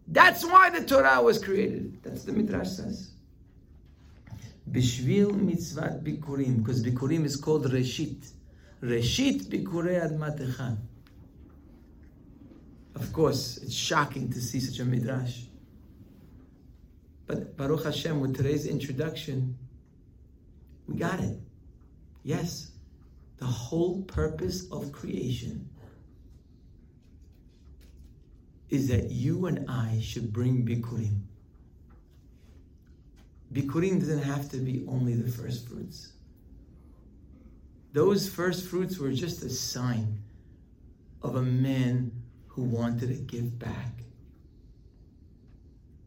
[0.07, 2.01] That's why the Torah was created.
[2.03, 3.10] That's the Midrash says.
[4.71, 8.31] Bishvil mitzvat bikurim, because bikurim is called reshit.
[8.81, 10.77] Reshit bikurei admatecha.
[12.95, 15.41] Of course, it's shocking to see such a midrash.
[17.27, 19.57] But Baruch Hashem, with today's introduction,
[20.87, 21.37] we got it.
[22.23, 22.71] Yes,
[23.37, 25.69] the whole purpose of creation
[28.69, 31.21] is that you and I should bring bikurim.
[33.53, 36.13] Bikurim doesn't have to be only the first fruits.
[37.93, 40.19] Those first fruits were just a sign
[41.21, 42.11] of a man
[42.47, 44.03] who wanted to give back.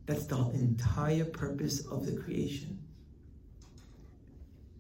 [0.07, 2.79] That's the entire purpose of the creation.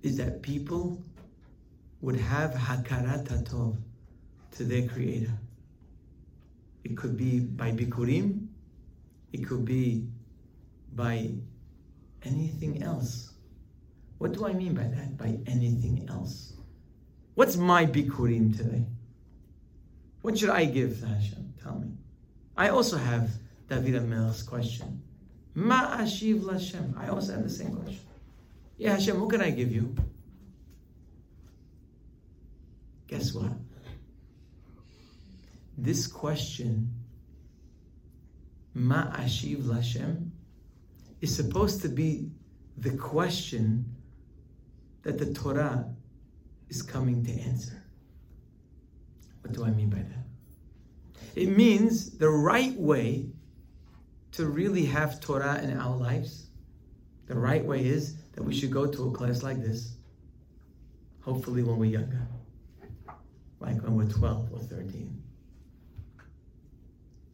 [0.03, 1.03] Is that people
[2.01, 3.77] would have hakarat tov
[4.53, 5.33] to their creator.
[6.85, 8.47] It could be by bikurim,
[9.33, 10.07] it could be
[10.95, 11.31] by
[12.25, 13.33] anything else.
[14.18, 15.16] What do I mean by that?
[15.16, 16.55] By anything else.
[17.35, 18.87] What's my bikurim today?
[20.22, 21.55] What should I give to Hashem?
[21.62, 21.89] Tell me.
[22.57, 23.31] I also have
[23.68, 25.03] David Amel's question.
[25.55, 26.97] Ma ashiv Lashem.
[26.99, 28.01] I also have the same question.
[28.77, 29.95] Yeah, Hashem, what can I give you?
[33.07, 33.53] Guess what?
[35.77, 36.95] This question,
[38.75, 40.31] Ma ashiv Lashem,
[41.25, 42.29] is supposed to be
[42.77, 43.83] the question
[45.05, 45.87] that the Torah
[46.68, 47.83] is coming to answer.
[49.41, 50.25] What do I mean by that?
[51.35, 53.31] It means the right way
[54.33, 56.49] to really have Torah in our lives.
[57.27, 59.95] The right way is that we should go to a class like this,
[61.22, 62.29] hopefully when we're younger,
[63.61, 65.22] like when we're 12 or 13.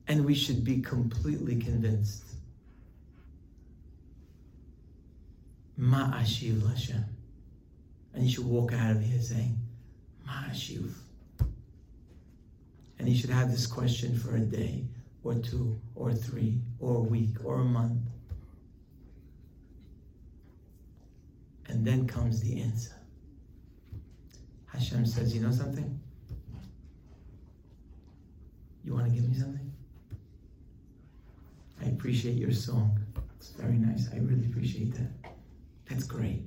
[0.06, 2.30] And we should be completely convinced
[5.80, 7.04] Ma'ashiv Hashem.
[8.12, 9.56] And you should walk out of here saying,
[10.28, 10.92] Ma'ashiv.
[12.98, 14.84] And you should have this question for a day
[15.24, 18.02] or two or three or a week or a month.
[21.68, 22.92] And then comes the answer.
[24.66, 25.98] Hashem says, You know something?
[28.84, 29.72] You want to give me something?
[31.80, 32.98] I appreciate your song.
[33.38, 34.08] It's very nice.
[34.12, 35.29] I really appreciate that.
[35.90, 36.44] That's great.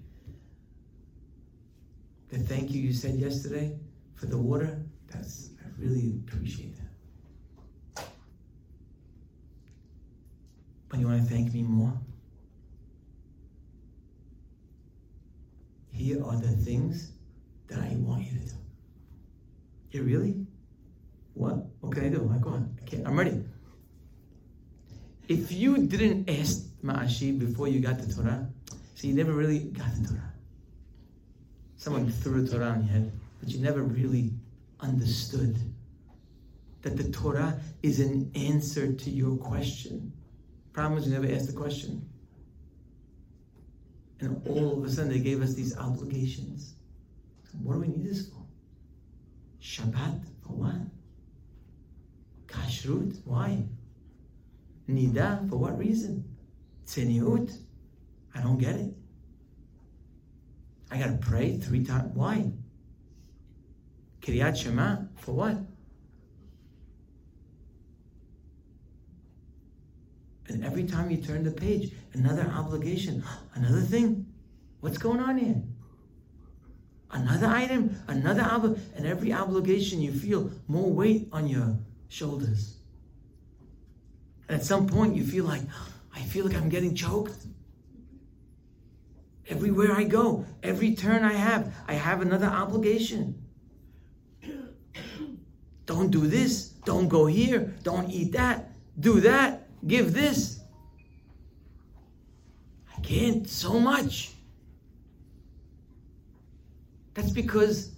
[2.29, 3.77] The thank you you said yesterday
[4.15, 4.81] for the water,
[5.11, 8.05] that's I really appreciate that.
[10.87, 11.93] But you want to thank me more?
[15.91, 17.11] Here are the things
[17.67, 18.55] that I want you to do.
[19.91, 20.47] Yeah, really?
[21.33, 21.65] What?
[21.81, 22.31] What can I do?
[22.33, 22.77] I go on.
[22.85, 23.05] Can't.
[23.05, 23.43] I'm ready.
[25.27, 28.47] If you didn't ask Ma'ashi before you got the Torah,
[28.95, 30.33] so you never really got the Torah.
[31.77, 34.31] Someone threw a Torah on your head, but you never really
[34.79, 35.57] understood
[36.81, 40.11] that the Torah is an answer to your question.
[40.73, 42.07] Problem is, you never asked the question.
[44.19, 46.75] And all of a sudden, they gave us these obligations.
[47.43, 48.43] So what do we need this for?
[49.61, 50.21] Shabbat?
[50.45, 50.75] For what?
[52.47, 53.19] Kashrut?
[53.25, 53.63] Why?
[54.89, 55.49] Nida?
[55.49, 56.23] For what reason?
[56.85, 57.57] Tzeniut?
[58.35, 58.93] I don't get it.
[60.91, 62.15] I gotta pray three times.
[62.15, 62.51] Why?
[64.21, 65.57] Keriat Shema for what?
[70.47, 73.23] And every time you turn the page, another obligation,
[73.55, 74.27] another thing.
[74.81, 75.63] What's going on here?
[77.09, 81.77] Another item, another obligation, and every obligation you feel more weight on your
[82.09, 82.77] shoulders.
[84.47, 85.61] And at some point you feel like,
[86.15, 87.35] I feel like I'm getting choked.
[89.53, 93.39] Everywhere I go, every turn I have, I have another obligation.
[95.85, 100.59] Don't do this, don't go here, don't eat that, do that, give this.
[102.97, 104.31] I can't so much.
[107.13, 107.91] That's because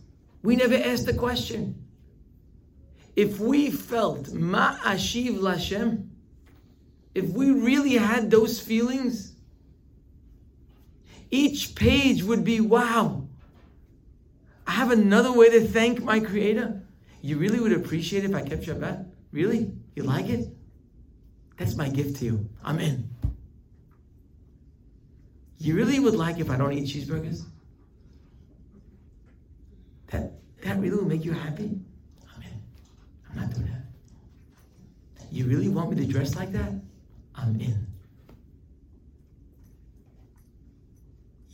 [0.43, 1.85] we never asked the question.
[3.15, 6.09] If we felt ma ashiv lashem,
[7.13, 9.34] if we really had those feelings,
[11.32, 13.28] each page would be wow.
[14.67, 16.82] I have another way to thank my creator.
[17.21, 19.05] You really would appreciate if I kept Shabbat?
[19.32, 19.71] Really?
[19.95, 20.47] You like it?
[21.57, 22.49] That's my gift to you.
[22.63, 23.09] I'm in.
[25.57, 27.43] You really would like if I don't eat cheeseburgers?
[30.07, 31.80] That that really will make you happy?
[32.36, 32.61] I'm in.
[33.30, 35.26] I'm not doing that.
[35.32, 36.71] You really want me to dress like that?
[37.36, 37.88] I'm in.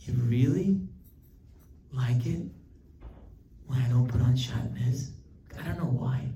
[0.04, 0.80] You really
[1.92, 2.42] like it
[3.66, 5.10] when I don't put on shatnez?
[5.58, 6.28] I don't know why,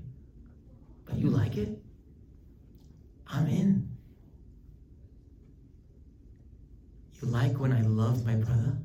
[1.05, 1.77] but you like it?
[3.27, 3.89] I'm in.
[7.21, 8.77] You like when I love my brother?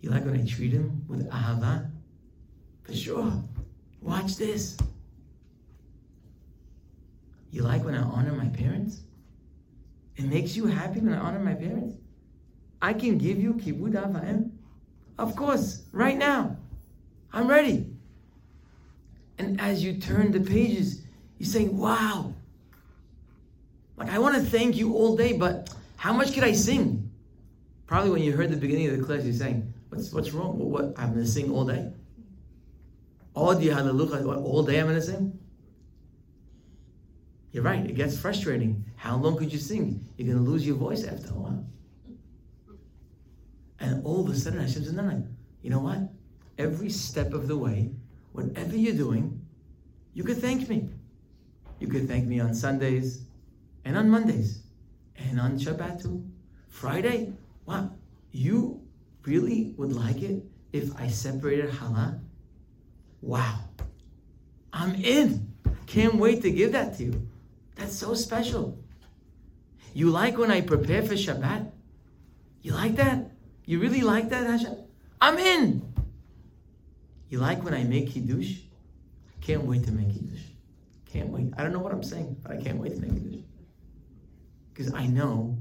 [0.00, 1.90] You like when I treat him with ahava?
[2.84, 3.32] For sure.
[4.00, 4.78] Watch this.
[7.50, 9.00] You like when I honor my parents?
[10.16, 11.99] It makes you happy when I honor my parents?
[12.82, 14.50] I can give you kibud avaim?
[15.18, 16.56] Of course, right now.
[17.32, 17.86] I'm ready.
[19.38, 21.02] And as you turn the pages,
[21.38, 22.34] you're saying, wow.
[23.96, 27.10] Like, I want to thank you all day, but how much could I sing?
[27.86, 30.58] Probably when you heard the beginning of the class, you're saying, what's, what's wrong?
[30.58, 31.92] What, what I'm going to sing all day?
[33.34, 35.38] All day, hallelujah, all day I'm going to sing?
[37.52, 38.84] You're right, it gets frustrating.
[38.96, 40.04] How long could you sing?
[40.16, 41.64] You're going to lose your voice after a while.
[43.90, 45.26] And all of a sudden, Hashem says, no, no,
[45.62, 45.98] you know what?
[46.58, 47.90] Every step of the way,
[48.30, 49.44] whatever you're doing,
[50.14, 50.90] you could thank me.
[51.80, 53.22] You could thank me on Sundays
[53.84, 54.62] and on Mondays
[55.16, 56.24] and on Shabbat too.
[56.68, 57.32] Friday,
[57.66, 57.90] wow,
[58.30, 58.80] you
[59.24, 62.20] really would like it if I separated hallah?
[63.22, 63.58] Wow,
[64.72, 65.52] I'm in.
[65.86, 67.28] Can't wait to give that to you.
[67.74, 68.78] That's so special.
[69.94, 71.72] You like when I prepare for Shabbat?
[72.62, 73.29] You like that?
[73.70, 74.74] You really like that, Hashem?
[75.20, 75.94] I'm in.
[77.28, 78.56] You like when I make Kiddush?
[79.28, 80.42] I Can't wait to make Kiddush.
[81.06, 81.52] Can't wait.
[81.56, 83.44] I don't know what I'm saying, but I can't wait to make Kiddush.
[84.72, 85.56] Because I know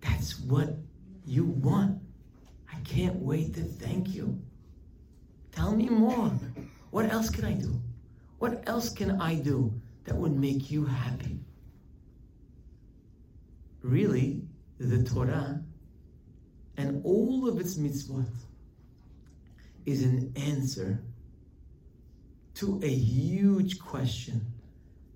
[0.00, 0.78] that's what
[1.24, 2.02] you want.
[2.74, 4.36] I can't wait to thank you.
[5.52, 6.32] Tell me more.
[6.90, 7.80] What else can I do?
[8.40, 9.72] What else can I do
[10.06, 11.38] that would make you happy?
[13.80, 14.42] Really,
[14.80, 15.62] the Torah
[16.80, 18.26] and all of its mitzvot
[19.84, 21.02] is an answer
[22.54, 24.40] to a huge question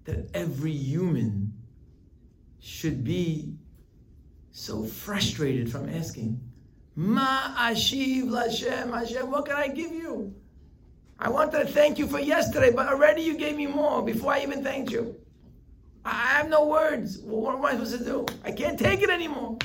[0.04, 1.52] that every human
[2.60, 3.54] should be
[4.52, 6.38] so frustrated from asking.
[6.96, 10.34] Ma ashiv Lashem Hashem, what can I give you?
[11.18, 14.42] I wanted to thank you for yesterday, but already you gave me more before I
[14.42, 15.16] even thanked you.
[16.04, 17.18] I have no words.
[17.20, 18.26] What am I supposed to do?
[18.44, 19.56] I can't take it anymore.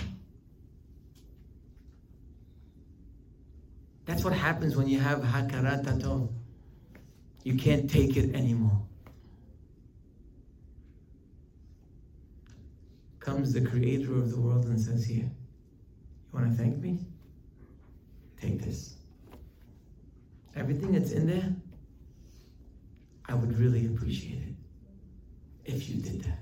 [4.10, 6.34] That's what happens when you have hakarat hatov.
[7.43, 8.82] You can't take it anymore.
[13.20, 17.05] Comes the creator of the world and says, Here, you want to thank me?
[18.41, 18.95] Take this.
[20.55, 21.53] Everything that's in there,
[23.28, 24.55] I would really appreciate it
[25.66, 26.39] if you did that.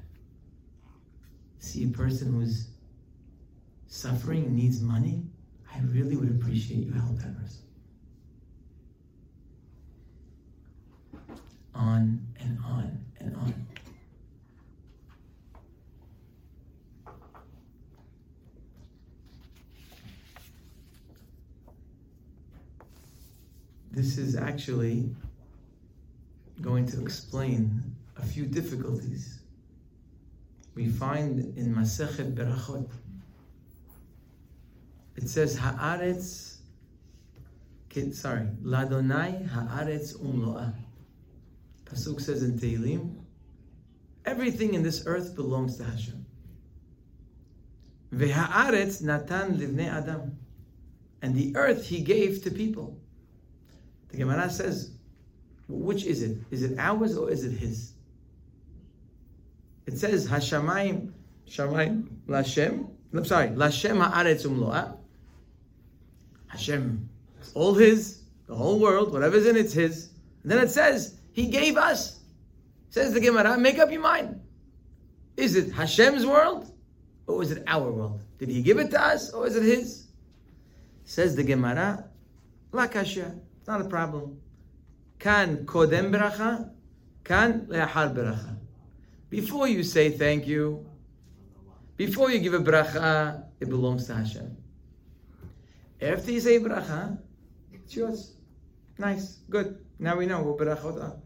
[1.59, 2.70] See a person who's
[3.88, 5.27] suffering needs money,
[5.74, 7.63] I really would appreciate you help person.
[11.76, 13.68] On and on and on.
[23.91, 25.09] This is actually
[26.61, 27.82] going to explain
[28.15, 29.39] a few difficulties
[30.76, 32.89] we find in Masechet Berachot
[35.18, 36.53] It says haaretz.
[38.11, 40.76] Sorry, ladonai haaretz umloa.
[41.86, 43.15] Pasuk says in Tehillim,
[44.24, 46.24] everything in this earth belongs to Hashem.
[48.13, 50.38] Vehaaretz natan livnei adam,
[51.24, 52.99] and the earth he gave to people.
[54.09, 54.91] The Gemara says,
[55.68, 56.38] which is it?
[56.51, 57.93] Is it ours or is it his?
[59.88, 61.13] It says Hashamayim,
[61.49, 62.89] Shamayim, Lashem.
[63.11, 64.97] I'm sorry, Lashem haaretz umloa.
[66.48, 67.10] Hashem,
[67.54, 70.10] all his, the whole world, whatever's in it's his.
[70.43, 72.20] And then it says he gave us.
[72.89, 74.39] Says the Gemara, make up your mind.
[75.36, 76.72] Is it Hashem's world
[77.28, 78.22] or is it our world?
[78.39, 80.08] Did he give it to us or is it his?
[81.06, 82.06] Says the Gemara,
[82.72, 84.39] La kasha, it's not a problem.
[85.20, 86.70] Kan kodem bracha,
[87.24, 88.58] kan le'achar bracha.
[89.30, 90.86] Before you say thank you,
[91.98, 94.56] before you give a bracha, it belongs to Hashem.
[96.02, 97.18] After you say bracha,
[97.74, 98.34] it's yours.
[99.00, 99.84] Nice, good.
[100.00, 101.18] Now we know what brachot are.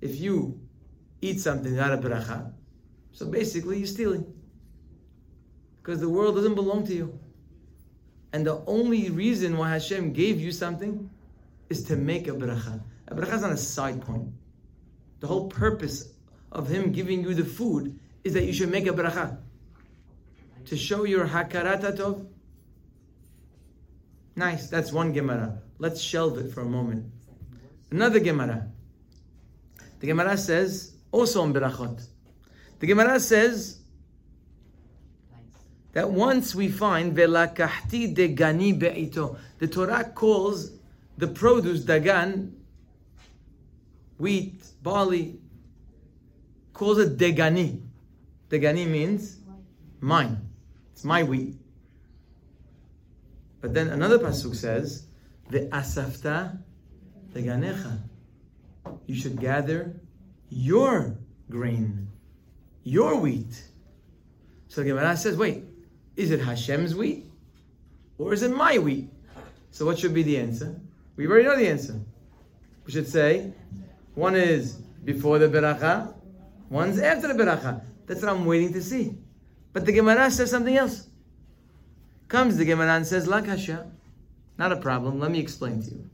[0.00, 0.60] If you
[1.20, 2.52] eat something not a bracha,
[3.12, 4.32] so basically you're stealing.
[5.82, 7.18] Because the world doesn't belong to you.
[8.32, 11.10] And the only reason why Hashem gave you something
[11.68, 12.80] is to make a bracha.
[13.08, 14.28] A bracha is not a side point.
[15.20, 16.12] The whole purpose
[16.52, 19.38] of Him giving you the food is that you should make a bracha.
[20.66, 22.26] To show your hakarat tov.
[24.36, 25.58] Nice, that's one Gemara.
[25.78, 27.06] Let's shelve it for a moment.
[27.90, 28.68] Another Gemara.
[30.00, 32.04] The Gemara says, also on Berachot.
[32.80, 33.80] The Gemara says
[35.92, 40.72] that once we find velakahti degani be'ito, the Torah calls
[41.16, 42.50] the produce dagan,
[44.18, 45.38] wheat, barley,
[46.72, 47.80] calls it degani.
[48.50, 49.38] Degani means
[50.00, 50.36] mine.
[50.92, 51.54] It's my wheat.
[53.64, 55.06] But then another pasuk says,
[55.48, 56.58] the asafta
[57.32, 57.98] deganecha.
[59.06, 59.98] You should gather
[60.50, 61.16] your
[61.48, 62.08] grain,
[62.82, 63.64] your wheat.
[64.68, 65.64] So the Gemara says, wait,
[66.14, 67.24] is it Hashem's wheat
[68.18, 69.08] or is it my wheat?
[69.70, 70.78] So what should be the answer?
[71.16, 71.98] We already know the answer.
[72.84, 73.50] We should say,
[74.14, 74.74] one is
[75.06, 76.12] before the beracha,
[76.68, 77.82] one's after the beracha.
[78.04, 79.16] That's what I'm waiting to see.
[79.72, 81.08] But the Gemara says something else.
[82.28, 83.90] Comes the Gemara and says, Lakasha,
[84.58, 85.20] not a problem.
[85.20, 86.10] Let me explain to you.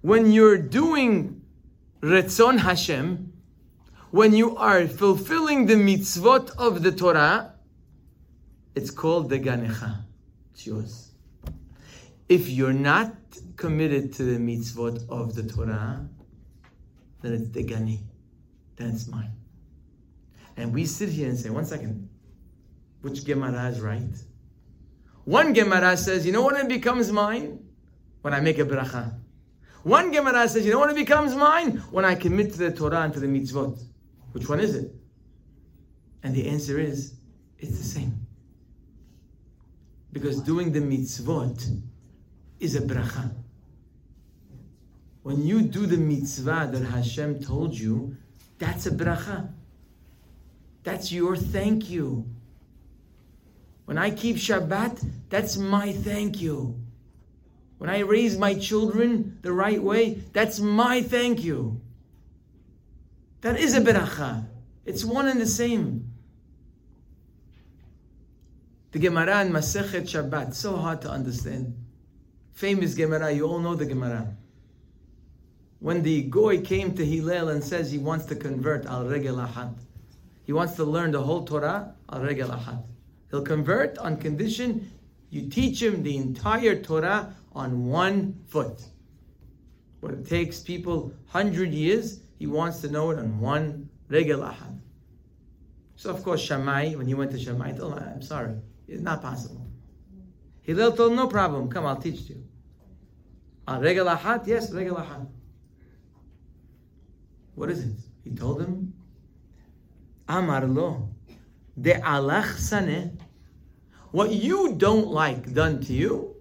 [0.00, 1.42] When you're doing
[2.02, 3.32] Retzon Hashem,
[4.10, 7.54] when you are fulfilling the mitzvot of the Torah,
[8.74, 10.04] it's called deganecha.
[10.52, 11.12] It's yours.
[12.28, 13.14] If you're not
[13.56, 16.08] committed to the mitzvot of the Torah,
[17.22, 18.00] then it's degani.
[18.76, 19.32] Then it's mine.
[20.56, 22.08] And we sit here and say, one second,
[23.04, 24.16] which Gemara is right?
[25.24, 27.58] One Gemara says, you know when it becomes mine?
[28.22, 29.14] When I make a bracha.
[29.82, 31.82] One Gemara says, you know when it becomes mine?
[31.90, 33.78] When I commit to the Torah and to the mitzvot.
[34.32, 34.90] Which one is it?
[36.22, 37.12] And the answer is,
[37.58, 38.26] it's the same.
[40.10, 41.78] Because doing the mitzvot
[42.58, 43.34] is a bracha.
[45.24, 48.16] When you do the mitzvah that Hashem told you,
[48.58, 49.52] that's a bracha.
[50.84, 52.33] That's your thank you.
[53.84, 56.78] When I keep Shabbat, that's my thank you.
[57.78, 61.80] When I raise my children the right way, that's my thank you.
[63.42, 64.46] That is a beracha.
[64.86, 66.10] It's one and the same.
[68.92, 71.76] The Gemara in Masechet Shabbat, so hard to understand.
[72.52, 74.34] Famous Gemara, you all know the Gemara.
[75.80, 79.74] When the Goy came to Hillel and says he wants to convert al regel ahad,
[80.44, 82.82] he wants to learn the whole Torah al regel ahad.
[83.34, 84.92] He'll convert on condition
[85.28, 88.80] you teach him the entire Torah on one foot.
[89.98, 94.78] What it takes people hundred years, he wants to know it on one regel ahad.
[95.96, 98.54] So of course Shammai, when he went to Shammai, told him, I'm sorry,
[98.86, 99.66] it's not possible.
[100.62, 102.44] Hillel told him, no problem, come, I'll teach you.
[103.66, 105.26] On regel ahad, yes, regel ahad.
[107.56, 107.96] What is it?
[108.22, 108.94] He told him,
[110.28, 111.08] Amar lo,
[111.76, 113.10] de alach saneh,
[114.14, 116.36] what you don't like done to you,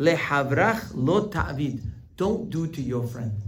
[0.00, 1.80] lehavrach lo ta'vid,
[2.16, 3.40] don't do to your friend.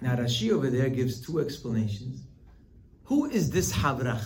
[0.00, 2.22] Now Rashi over there gives two explanations.
[3.06, 4.24] Who is this havrach?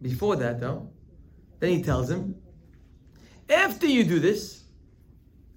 [0.00, 0.88] Before that though,
[1.58, 2.36] then he tells him,
[3.50, 4.62] after you do this,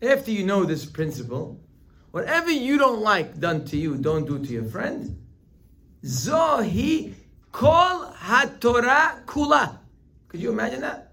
[0.01, 1.61] after you know this principle,
[2.09, 5.23] whatever you don't like done to you, don't do to your friend.
[6.03, 7.13] Zohi
[7.51, 9.77] kol haTorah kula.
[10.27, 11.10] Could you imagine that?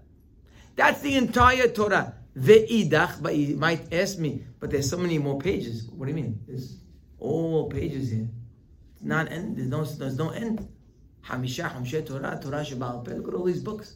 [0.79, 2.13] That's the entire Torah.
[2.37, 5.89] Ve'idach, but you might ask me, but there's so many more pages.
[5.89, 6.39] What do you mean?
[6.47, 6.77] There's
[7.19, 8.29] all pages here.
[8.93, 9.57] It's not end.
[9.57, 10.65] There's no, there's no end.
[11.25, 13.95] Hamisha, Hamshe Torah, Torah Shabbat Look at all these books.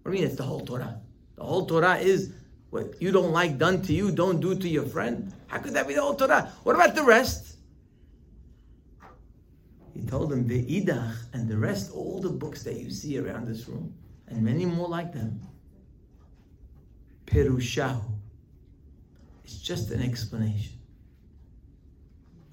[0.00, 0.30] What do you mean?
[0.30, 0.98] It's the whole Torah.
[1.36, 2.32] The whole Torah is
[2.70, 5.30] what you don't like done to you, don't do to your friend.
[5.48, 6.50] How could that be the whole Torah?
[6.62, 7.56] What about the rest?
[9.92, 13.46] He told them the Idach and the rest, all the books that you see around
[13.46, 13.92] this room,
[14.26, 15.42] and many more like them.
[17.30, 18.02] Perushahu.
[19.44, 20.78] It's just an explanation.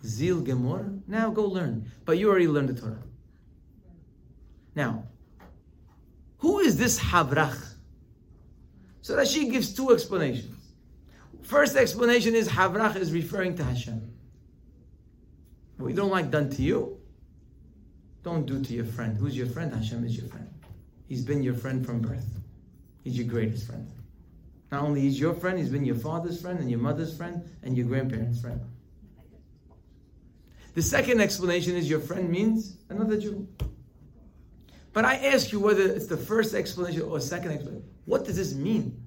[0.05, 1.01] Zil Gemor.
[1.07, 1.91] Now go learn.
[2.05, 3.03] But you already learned the Torah.
[4.75, 5.03] Now,
[6.37, 7.73] who is this Havrach?
[9.01, 10.53] So Rashi gives two explanations.
[11.41, 14.13] First explanation is Havrach is referring to Hashem.
[15.79, 16.97] You don't like done to you,
[18.23, 19.17] don't do to your friend.
[19.17, 19.73] Who's your friend?
[19.73, 20.49] Hashem is your friend.
[21.07, 22.27] He's been your friend from birth.
[23.03, 23.89] He's your greatest friend.
[24.71, 27.77] Not only he's your friend, he's been your father's friend and your mother's friend and
[27.77, 28.61] your grandparents' friend.
[30.73, 33.47] The second explanation is your friend means another Jew.
[34.93, 37.87] But I ask you whether it's the first explanation or second explanation.
[38.05, 39.03] What does this mean?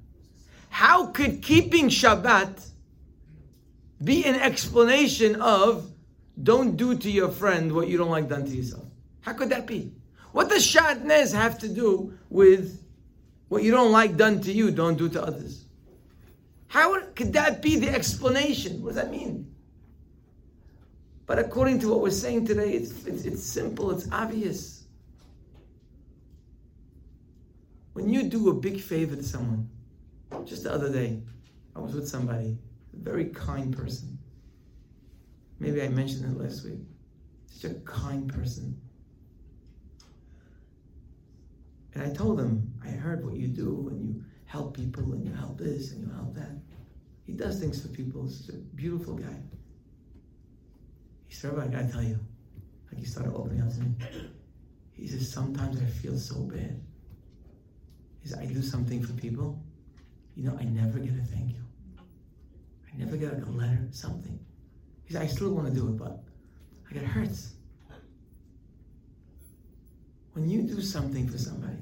[0.69, 2.67] How could keeping Shabbat
[4.03, 5.91] be an explanation of
[6.43, 8.85] don't do to your friend what you don't like done to yourself?
[9.21, 9.93] How could that be?
[10.33, 12.83] What does Shatnez have to do with
[13.51, 15.65] what you don't like done to you, don't do to others?
[16.69, 18.81] How could that be the explanation?
[18.81, 19.53] What does that mean?
[21.27, 24.85] But according to what we're saying today, it's, it's, it's simple, it's obvious.
[27.93, 29.69] When you do a big favor to someone,
[30.45, 31.21] just the other day,
[31.75, 32.57] I was with somebody,
[32.95, 34.17] a very kind person.
[35.59, 36.79] Maybe I mentioned it last week.
[37.49, 38.81] Such a kind person.
[41.95, 45.59] And I told him, heard what you do and you help people and you help
[45.59, 46.51] this and you help that.
[47.25, 48.25] He does things for people.
[48.25, 49.37] He's a beautiful guy.
[51.27, 52.19] He said, I gotta tell you.
[52.91, 53.95] Like he started opening up to me.
[54.93, 56.81] He says, sometimes I feel so bad.
[58.21, 59.63] He says, I do something for people.
[60.35, 61.63] You know, I never get a thank you.
[62.93, 64.39] I never get like a letter, something.
[65.05, 66.23] He says, I still want to do it, but
[66.87, 67.55] like it hurts.
[70.33, 71.79] When you do something for somebody,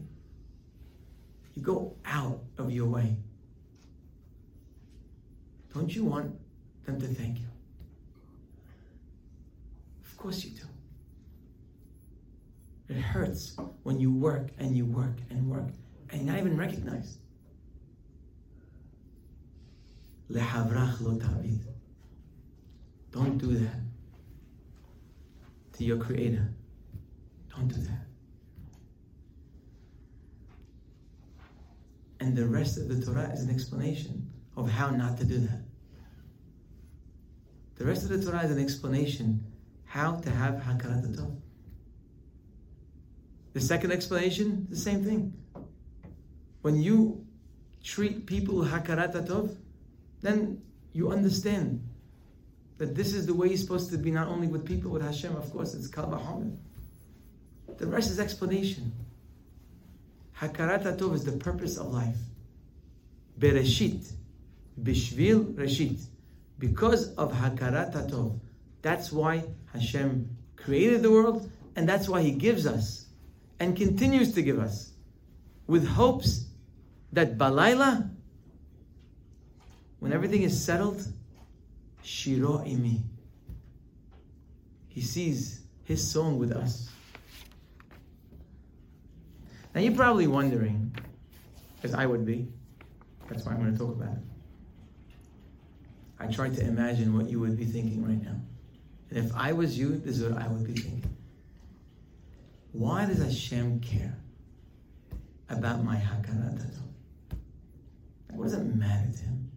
[1.59, 3.17] you go out of your way.
[5.75, 6.35] Don't you want
[6.85, 7.47] them to thank you?
[10.05, 10.63] Of course you do.
[12.89, 15.69] It hurts when you work and you work and work
[16.11, 17.19] and not even recognized.
[23.11, 23.81] Don't do that
[25.75, 26.49] to your creator.
[27.51, 28.08] Don't do that.
[32.21, 35.63] And the rest of the Torah is an explanation of how not to do that.
[37.77, 39.45] The rest of the Torah is an explanation
[39.85, 41.37] how to have Hakarat Tov.
[43.53, 45.33] The second explanation, the same thing.
[46.63, 47.25] When you
[47.83, 49.57] treat people Hakarat Tov,
[50.21, 50.61] then
[50.93, 51.89] you understand
[52.79, 55.35] that this is the way you're supposed to be not only with people, with Hashem,
[55.37, 56.53] of course, it's Kal
[57.77, 58.93] The rest is explanation.
[60.41, 62.17] Hakarat Tov is the purpose of life.
[63.39, 64.13] Bereshit,
[64.81, 66.01] Bishvil Reshit.
[66.59, 68.39] Because of Hakarat Tov.
[68.83, 73.07] That's why Hashem created the world, and that's why He gives us
[73.61, 74.93] and continues to give us
[75.67, 76.47] with hopes
[77.13, 78.11] that Balayla,
[79.99, 81.05] when everything is settled,
[82.03, 83.03] Shiro imi.
[84.89, 86.89] He sees his song with us.
[89.79, 90.93] Now you're probably wondering,
[91.85, 92.49] as I would be,
[93.29, 94.25] that's why I'm going to talk about it.
[96.19, 98.41] I tried to imagine what you would be thinking right now.
[99.11, 101.17] And if I was you, this is what I would be thinking.
[102.73, 104.19] Why does Hashem care
[105.49, 106.61] about my Hakarat
[108.33, 109.49] What does it matter to him?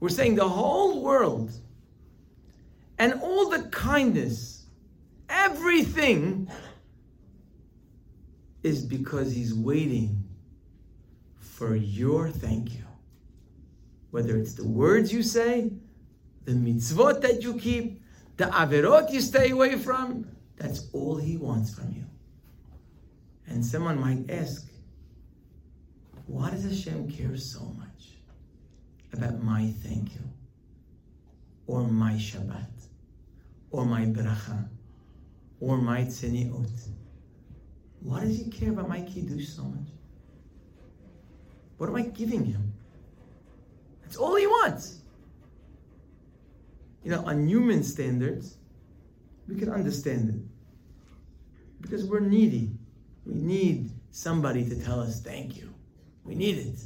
[0.00, 1.52] We're saying the whole world
[2.98, 4.64] and all the kindness,
[5.28, 6.50] everything
[8.68, 10.22] is because he's waiting
[11.38, 12.84] for your thank you.
[14.10, 15.70] Whether it's the words you say,
[16.44, 18.02] the mitzvot that you keep,
[18.36, 22.04] the averot you stay away from, that's all he wants from you.
[23.46, 24.66] And someone might ask,
[26.26, 28.18] why does Hashem care so much
[29.12, 30.20] about my thank you?
[31.66, 32.72] Or my Shabbat?
[33.70, 34.68] Or my bracha?
[35.60, 36.88] Or my tzeniut?
[38.00, 39.88] Why does he care about my kiddush so much?
[41.78, 42.72] What am I giving him?
[44.02, 45.00] That's all he wants.
[47.04, 48.56] You know, on human standards,
[49.48, 51.80] we can understand it.
[51.80, 52.70] Because we're needy.
[53.24, 55.72] We need somebody to tell us thank you.
[56.24, 56.78] We need it.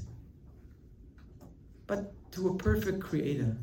[1.86, 3.56] But to a perfect creator,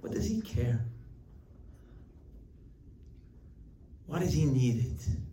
[0.00, 0.84] what does he care?
[4.06, 5.29] Why does he need it?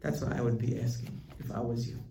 [0.00, 2.02] That's what I would be asking if I was you.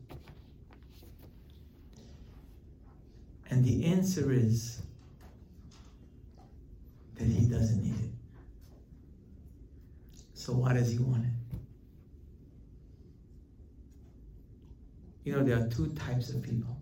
[3.49, 4.81] And the answer is
[7.15, 8.11] that he doesn't need it.
[10.33, 11.57] So why does he want it?
[15.23, 16.75] You know, there are two types of people.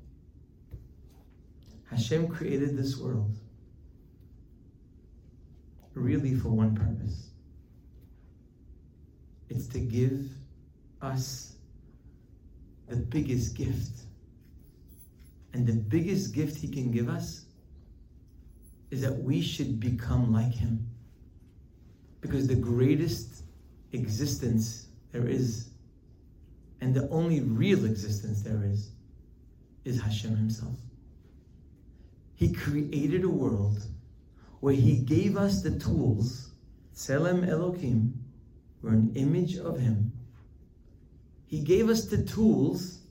[1.89, 3.37] Hashem created this world
[5.93, 7.29] really for one purpose.
[9.49, 10.29] It's to give
[11.03, 11.53] us
[12.87, 13.91] the biggest gift.
[15.53, 17.45] And the biggest gift he can give us
[18.89, 20.87] is that we should become like him.
[22.21, 23.43] Because the greatest
[23.91, 25.69] existence there is,
[26.81, 28.91] and the only real existence there is,
[29.85, 30.77] is Hashem himself.
[32.35, 33.85] He created a world
[34.61, 36.51] where he gave us the tools,
[36.95, 38.13] Tselem Elokim,
[38.81, 40.12] we're an image of him.
[41.53, 43.01] He gave us the tools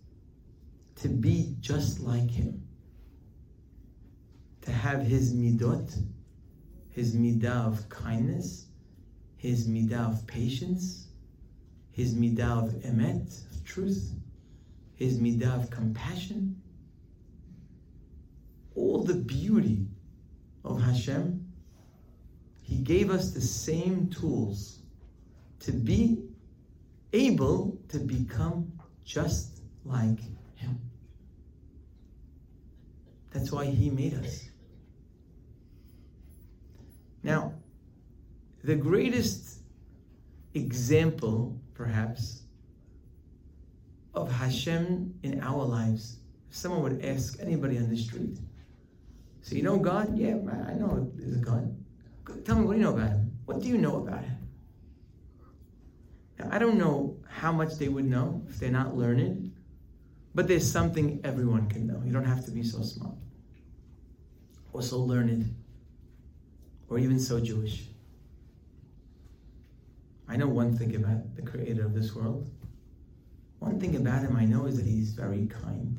[0.96, 2.66] to be just like him.
[4.62, 5.96] To have his midot,
[6.90, 8.66] his midah of kindness,
[9.36, 11.06] his midah of patience,
[11.92, 14.12] his midah of emet, of truth,
[14.96, 16.60] his midah of compassion.
[18.74, 19.86] All the beauty
[20.64, 21.46] of Hashem,
[22.60, 24.80] He gave us the same tools
[25.60, 26.31] to be
[27.12, 28.72] able to become
[29.04, 30.20] just like
[30.54, 30.80] Him.
[33.30, 34.48] That's why He made us.
[37.22, 37.54] Now,
[38.64, 39.60] the greatest
[40.54, 42.42] example, perhaps,
[44.14, 46.18] of Hashem in our lives,
[46.50, 48.38] if someone would ask anybody on the street,
[49.42, 50.16] so you know God?
[50.16, 50.36] Yeah,
[50.68, 51.74] I know there's a God.
[52.44, 53.32] Tell me, what do you know about Him?
[53.44, 54.41] What do you know about Him?
[56.50, 59.52] I don't know how much they would know if they're not learned,
[60.34, 62.02] but there's something everyone can know.
[62.04, 63.16] You don't have to be so smart
[64.72, 65.54] or so learned
[66.88, 67.88] or even so Jewish.
[70.28, 72.50] I know one thing about the creator of this world.
[73.58, 75.98] One thing about him I know is that he's very kind.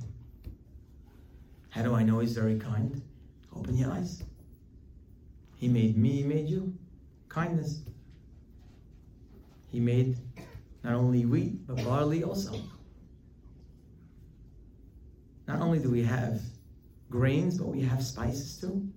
[1.69, 3.01] How do I know he's very kind?
[3.55, 4.23] Open your eyes.
[5.55, 6.73] He made me, he made you.
[7.29, 7.81] Kindness.
[9.73, 10.17] He made
[10.83, 12.53] not only wheat, but barley also.
[15.47, 16.39] Not only do we have
[17.09, 18.87] grains, but we have spices too.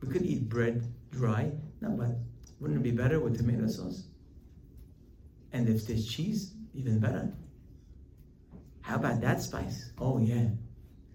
[0.00, 2.16] We could eat bread dry, no, but
[2.60, 4.04] wouldn't it be better with tomato sauce?
[5.52, 7.32] And if there's cheese, even better.
[8.82, 9.90] How about that spice?
[9.98, 10.46] Oh, yeah.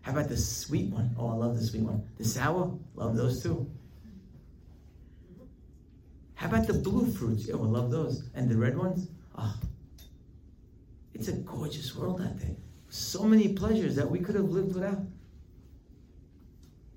[0.01, 1.15] How about the sweet one?
[1.17, 2.03] Oh, I love the sweet one.
[2.17, 2.77] The sour?
[2.95, 3.71] Love those too.
[6.35, 7.47] How about the blue fruits?
[7.47, 8.23] Yeah, I love those.
[8.33, 9.07] And the red ones?
[9.37, 9.55] Oh,
[11.13, 12.55] it's a gorgeous world out there.
[12.89, 14.99] So many pleasures that we could have lived without.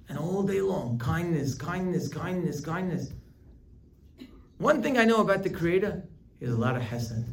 [0.09, 3.13] And all day long, kindness, kindness, kindness, kindness.
[4.59, 6.03] One thing I know about the Creator
[6.41, 7.25] is a lot of hesed,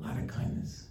[0.00, 0.86] a lot of kindness.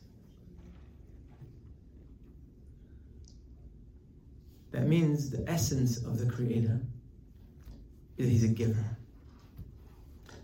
[4.72, 6.80] That means the essence of the Creator
[8.17, 8.86] is He's a giver.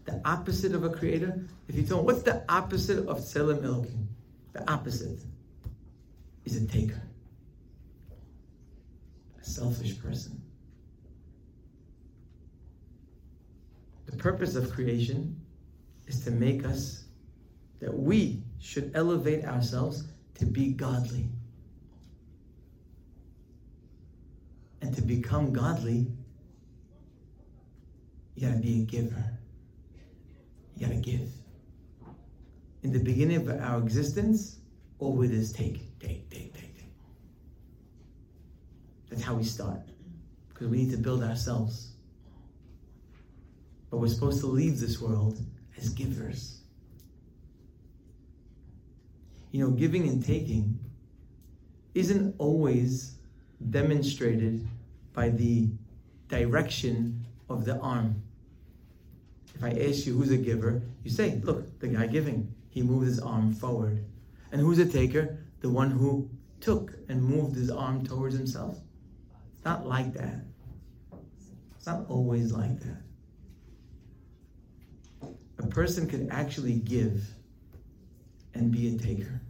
[0.07, 4.05] The opposite of a creator, if you him, what's the opposite of Tselem Elokim?
[4.53, 5.19] The opposite
[6.45, 7.01] is a taker,
[9.39, 10.41] a selfish person.
[14.05, 15.41] The purpose of creation
[16.07, 17.03] is to make us
[17.81, 20.05] that we should elevate ourselves
[20.35, 21.27] to be godly.
[24.81, 26.07] And to become godly,
[28.35, 29.36] you gotta be a giver.
[30.77, 31.29] You gotta give.
[32.83, 34.57] In the beginning of our existence,
[34.99, 36.93] all we do is take, take, take, take, take.
[39.09, 39.79] That's how we start.
[40.49, 41.93] Because we need to build ourselves.
[43.89, 45.39] But we're supposed to leave this world
[45.77, 46.59] as givers.
[49.51, 50.77] You know, giving and taking
[51.95, 53.15] isn't always
[53.71, 54.67] demonstrated
[55.13, 55.69] by the
[56.27, 58.21] direction of the arm.
[59.57, 63.07] If I ask you who's a giver, you say, look, the guy giving, he moved
[63.07, 64.05] his arm forward.
[64.51, 65.39] And who's a taker?
[65.61, 66.29] The one who
[66.61, 68.77] took and moved his arm towards himself.
[69.55, 70.45] It's not like that.
[71.75, 73.01] It's not always like that.
[75.57, 77.27] A person could actually give
[78.53, 79.41] and be a taker.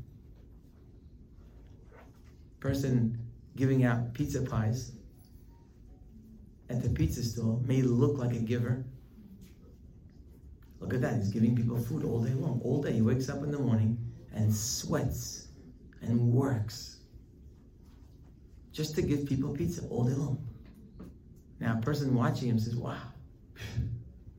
[2.62, 3.20] Person
[3.58, 4.94] giving out pizza pies
[6.70, 8.86] at the pizza store may look like a giver.
[10.88, 12.62] Look at that, he's giving people food all day long.
[12.64, 13.98] All day he wakes up in the morning
[14.34, 15.50] and sweats
[16.02, 17.02] and works
[18.72, 20.48] just to give people pizza all day long.
[21.60, 23.02] Now, a person watching him says, Wow,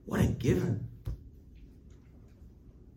[0.06, 0.80] what a giver.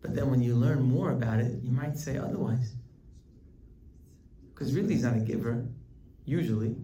[0.00, 2.72] But then when you learn more about it, you might say otherwise.
[4.54, 5.66] Because really, he's not a giver,
[6.24, 6.74] usually.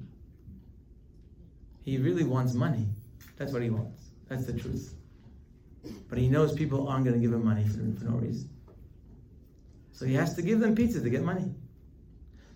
[1.87, 2.89] He really wants money.
[3.39, 4.11] That's what he wants.
[4.29, 4.98] That's the truth.
[6.09, 8.49] But he knows people aren't going to give him money for, for no reason.
[9.93, 11.53] So he has to give them pizza to get money.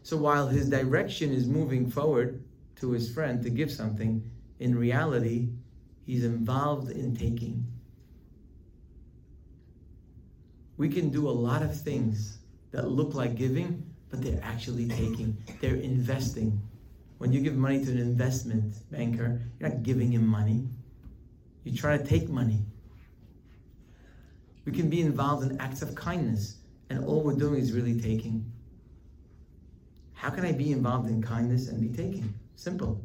[0.03, 2.43] So while his direction is moving forward
[2.77, 4.29] to his friend to give something,
[4.59, 5.49] in reality,
[6.07, 7.67] he's involved in taking.
[10.77, 12.39] We can do a lot of things
[12.73, 15.37] that look like giving, but they're actually taking.
[15.61, 16.61] They're investing.
[17.19, 20.67] When you give money to an investment banker, you're not giving him money.
[21.65, 22.65] You try to take money.
[24.65, 26.57] We can be involved in acts of kindness,
[26.91, 28.51] and all we're doing is really taking.
[30.13, 32.33] How can I be involved in kindness and be taking?
[32.55, 33.05] Simple.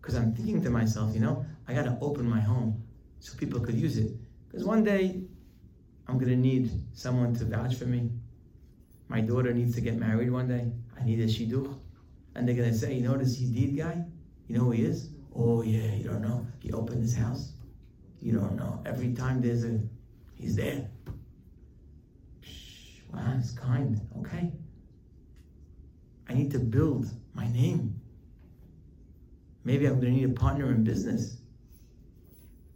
[0.00, 2.82] Because I'm thinking to myself, you know, I got to open my home
[3.20, 4.10] so people could use it.
[4.48, 5.22] Because one day
[6.08, 8.10] I'm going to need someone to vouch for me.
[9.08, 10.72] My daughter needs to get married one day.
[11.00, 11.72] I need a shidduch.
[12.34, 14.04] And they're going to say, you know this Yedid guy?
[14.48, 15.10] You know who he is?
[15.34, 16.46] Oh, yeah, you don't know.
[16.60, 17.52] He opened his house.
[18.20, 18.82] You don't know.
[18.84, 19.80] Every time there's a,
[20.38, 20.88] he's there.
[23.12, 24.00] Wow, he's kind.
[24.18, 24.52] Okay.
[26.28, 28.00] I need to build my name.
[29.64, 31.36] Maybe I'm going to need a partner in business.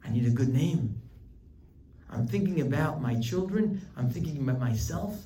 [0.05, 1.01] I need a good name.
[2.11, 3.81] I'm thinking about my children.
[3.97, 5.17] I'm thinking about myself.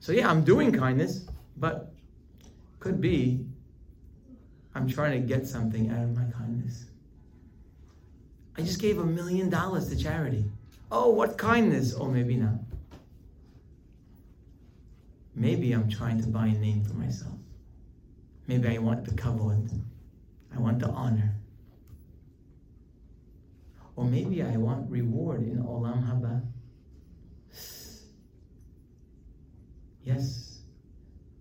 [0.00, 1.26] So, yeah, I'm doing kindness,
[1.56, 1.92] but
[2.80, 3.44] could be
[4.74, 6.84] I'm trying to get something out of my kindness.
[8.58, 10.44] I just gave a million dollars to charity.
[10.90, 11.94] Oh, what kindness!
[11.98, 12.60] Oh, maybe not.
[15.34, 17.34] Maybe I'm trying to buy a name for myself.
[18.46, 19.68] Maybe I want the kavod.
[20.54, 21.34] I want the honor.
[23.96, 26.42] Or maybe I want reward in Olam Haba.
[30.02, 30.60] Yes,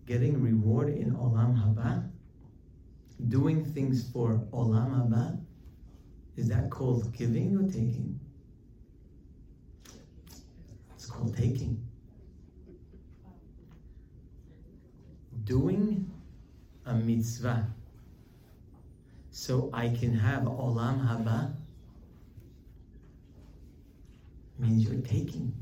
[0.08, 2.10] getting reward in Olam Haba,
[3.30, 5.40] doing things for Olam Haba,
[6.36, 8.20] is that called giving or taking?
[15.44, 16.12] Doing
[16.86, 17.68] a mitzvah
[19.30, 21.54] so I can have Olam Haba
[24.58, 25.54] means you're taking.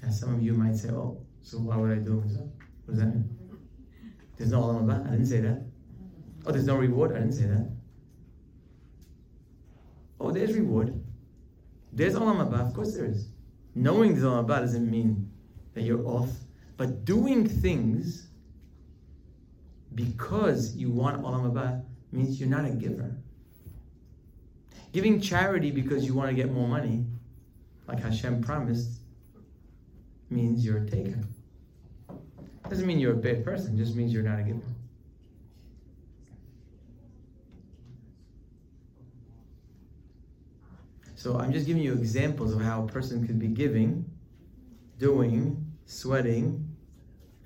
[0.00, 2.36] And some of you might say, oh, so why would I do it?
[2.86, 3.28] What does that mean?
[4.36, 5.06] There's no Olam Haba?
[5.06, 5.62] I didn't say that.
[6.46, 7.12] Oh, there's no reward?
[7.12, 7.70] I didn't say that.
[10.20, 11.03] Oh, there's reward.
[11.94, 13.28] There's Olam Haba, of course there is.
[13.76, 15.30] Knowing there's Olam Haba doesn't mean
[15.74, 16.30] that you're off.
[16.76, 18.26] But doing things
[19.94, 23.14] because you want Olam Haba means you're not a giver.
[24.92, 27.04] Giving charity because you want to get more money,
[27.86, 29.00] like Hashem promised,
[30.30, 31.20] means you're a taker.
[32.68, 34.73] Doesn't mean you're a bad person, just means you're not a giver.
[41.24, 44.04] So I'm just giving you examples of how a person could be giving,
[44.98, 46.76] doing, sweating,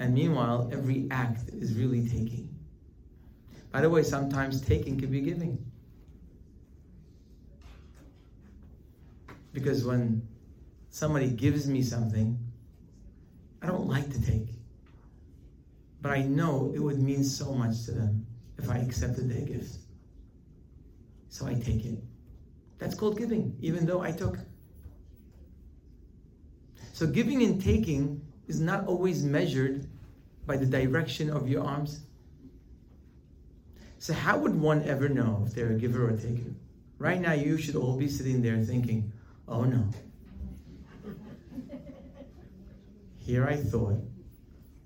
[0.00, 2.52] and meanwhile, every act is really taking.
[3.70, 5.64] By the way, sometimes taking can be giving.
[9.52, 10.26] Because when
[10.90, 12.36] somebody gives me something,
[13.62, 14.48] I don't like to take.
[16.02, 18.26] But I know it would mean so much to them
[18.58, 19.76] if I accepted their gift.
[21.28, 22.07] So I take it.
[22.78, 24.38] That's called giving, even though I took.
[26.92, 29.86] So giving and taking is not always measured
[30.46, 32.00] by the direction of your arms.
[33.98, 36.54] So, how would one ever know if they're a giver or a taker?
[36.98, 39.12] Right now, you should all be sitting there thinking,
[39.46, 39.84] oh no.
[43.18, 44.00] Here I thought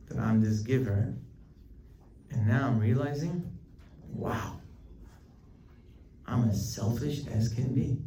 [0.08, 1.14] that I'm this giver,
[2.30, 3.56] and now I'm realizing,
[4.12, 4.58] wow,
[6.32, 7.98] I'm as selfish as can be.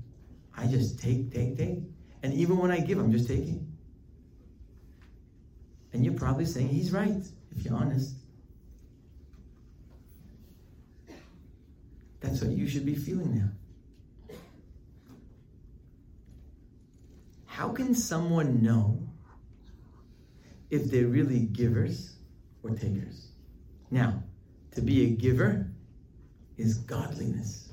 [0.58, 1.80] I just take, take, take.
[2.24, 3.72] And even when I give, I'm just taking.
[5.94, 7.24] And you're probably saying he's right,
[7.56, 8.16] if you're honest.
[12.20, 14.36] That's what you should be feeling now.
[17.46, 19.08] How can someone know
[20.72, 22.16] if they're really givers
[22.64, 23.28] or takers?
[23.92, 24.24] Now,
[24.72, 25.70] to be a giver
[26.58, 27.65] is godliness,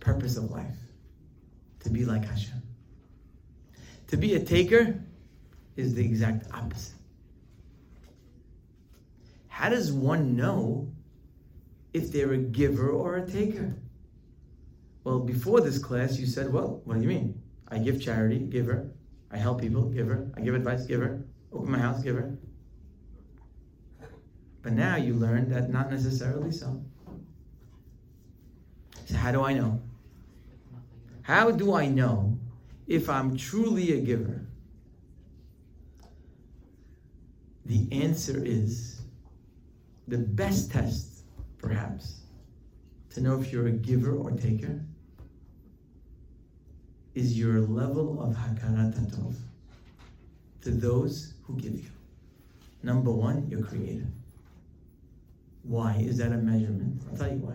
[0.00, 0.76] purpose of life,
[1.80, 2.62] to be like Hashem.
[4.08, 5.02] To be a taker
[5.76, 6.94] is the exact opposite.
[9.48, 10.90] How does one know
[11.92, 13.76] if they're a giver or a taker?
[15.04, 17.40] Well, before this class, you said, well, what do you mean?
[17.68, 18.90] I give charity, giver.
[19.30, 20.30] I help people, giver.
[20.36, 21.24] I give advice, giver.
[21.52, 22.36] Open my house, giver.
[24.62, 26.82] But now you learn that not necessarily so.
[29.06, 29.80] So, how do I know?
[31.30, 32.36] How do I know
[32.88, 34.44] if I'm truly a giver?
[37.66, 39.00] The answer is
[40.08, 41.22] the best test,
[41.58, 42.22] perhaps,
[43.10, 44.80] to know if you're a giver or taker
[47.14, 49.36] is your level of hakarat tov
[50.62, 51.90] to those who give you.
[52.82, 54.08] Number one, your creator.
[55.62, 57.02] Why is that a measurement?
[57.08, 57.54] I'll tell you why.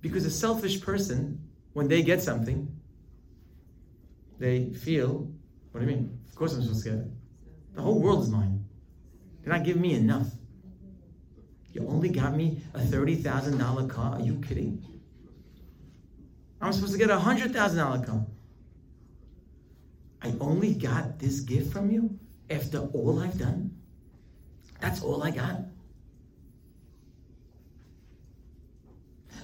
[0.00, 1.43] Because a selfish person,
[1.74, 2.68] when they get something,
[4.38, 5.30] they feel,
[5.70, 6.18] what do you mean?
[6.28, 7.06] Of course I'm supposed to get it.
[7.74, 8.64] The whole world is mine.
[9.42, 10.28] You're not giving me enough.
[11.72, 14.14] You only got me a $30,000 car.
[14.14, 14.82] Are you kidding?
[16.60, 18.26] I'm supposed to get a $100,000 car.
[20.22, 22.18] I only got this gift from you
[22.48, 23.76] after all I've done.
[24.80, 25.60] That's all I got.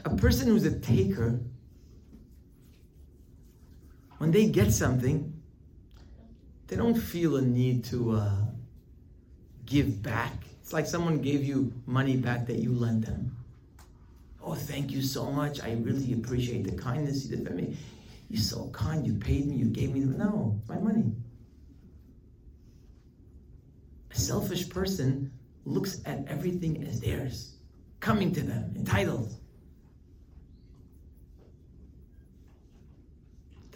[0.04, 1.40] A person who's a taker,
[4.20, 5.32] when they get something,
[6.66, 8.36] they don't feel a need to uh,
[9.64, 10.34] give back.
[10.60, 13.34] It's like someone gave you money back that you lent them.
[14.44, 15.62] Oh, thank you so much.
[15.62, 17.78] I really appreciate the kindness you did for me.
[18.28, 19.06] You're so kind.
[19.06, 19.56] You paid me.
[19.56, 20.00] You gave me.
[20.00, 21.14] No, my money.
[24.10, 25.32] A selfish person
[25.64, 27.54] looks at everything as theirs,
[28.00, 29.34] coming to them, entitled.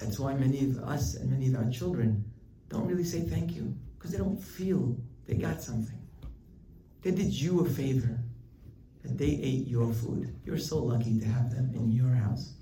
[0.04, 2.22] That's why many of us and many of our children
[2.68, 4.94] don't really say thank you because they don't feel
[5.26, 5.98] they got something.
[7.00, 8.18] They did you a favor
[9.02, 10.36] that they ate your food.
[10.44, 12.52] You're so lucky to have them in your house.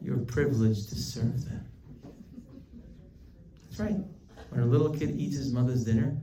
[0.00, 1.66] You're privileged to serve them.
[3.64, 3.96] That's right.
[4.50, 6.16] When a little kid eats his mother's dinner,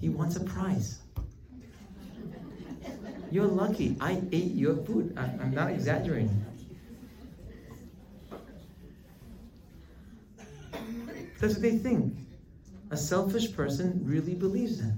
[0.00, 1.00] he wants a prize.
[3.32, 3.96] You're lucky.
[4.00, 5.12] I ate your food.
[5.16, 6.39] I, am not exaggerating.
[11.40, 12.14] That's what they think.
[12.90, 14.96] A selfish person really believes that.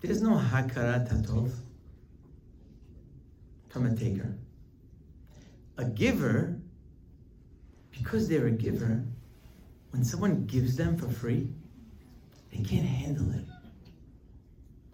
[0.00, 1.52] There's no hakarat hatov
[3.68, 4.34] from a taker.
[5.76, 6.56] A giver,
[7.90, 9.04] because they're a giver,
[9.90, 11.50] when someone gives them for free,
[12.50, 13.44] they can't handle it.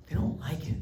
[0.07, 0.79] They don't like it.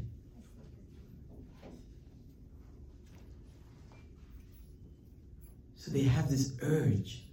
[5.83, 7.25] So they have this urge,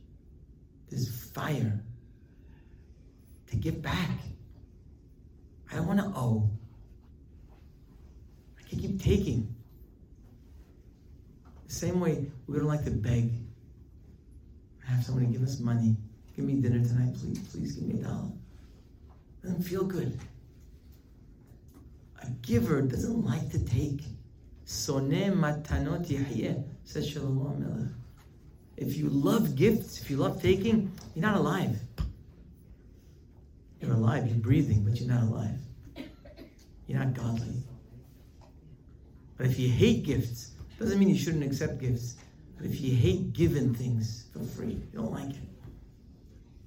[0.91, 1.81] this fire
[3.47, 4.11] to give back.
[5.71, 6.51] I don't want to owe.
[8.59, 9.55] I can keep taking.
[11.69, 13.35] The same way we don't like to beg.
[14.85, 15.95] Have somebody give us money.
[16.35, 17.39] Give me dinner tonight, please.
[17.53, 18.33] Please give me a dollar.
[19.45, 20.19] Doesn't feel good.
[22.21, 24.03] A giver doesn't like to take.
[24.67, 28.00] Soneh matanot says Shlomo Melech.
[28.81, 31.79] If you love gifts, if you love taking, you're not alive.
[33.79, 35.59] You're alive, you're breathing, but you're not alive.
[36.87, 37.63] You're not godly.
[39.37, 42.17] But if you hate gifts, doesn't mean you shouldn't accept gifts.
[42.57, 45.49] But if you hate giving things for free, you don't like it.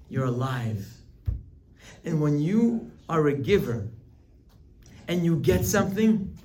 [0.08, 0.86] You're alive.
[2.04, 3.88] And when you are a giver
[5.08, 6.38] and you get something,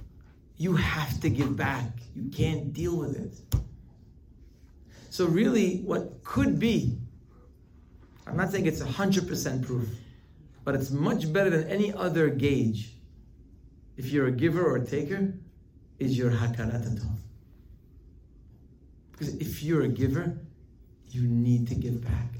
[0.57, 1.91] you have to give back.
[2.15, 3.61] You can't deal with it.
[5.19, 6.97] So, really, what could be,
[8.25, 9.89] I'm not saying it's 100% proof,
[10.63, 12.93] but it's much better than any other gauge.
[13.97, 15.33] If you're a giver or a taker,
[15.97, 17.01] is your hakarat.
[19.11, 20.37] Because if you're a giver,
[21.09, 22.35] you need to give back.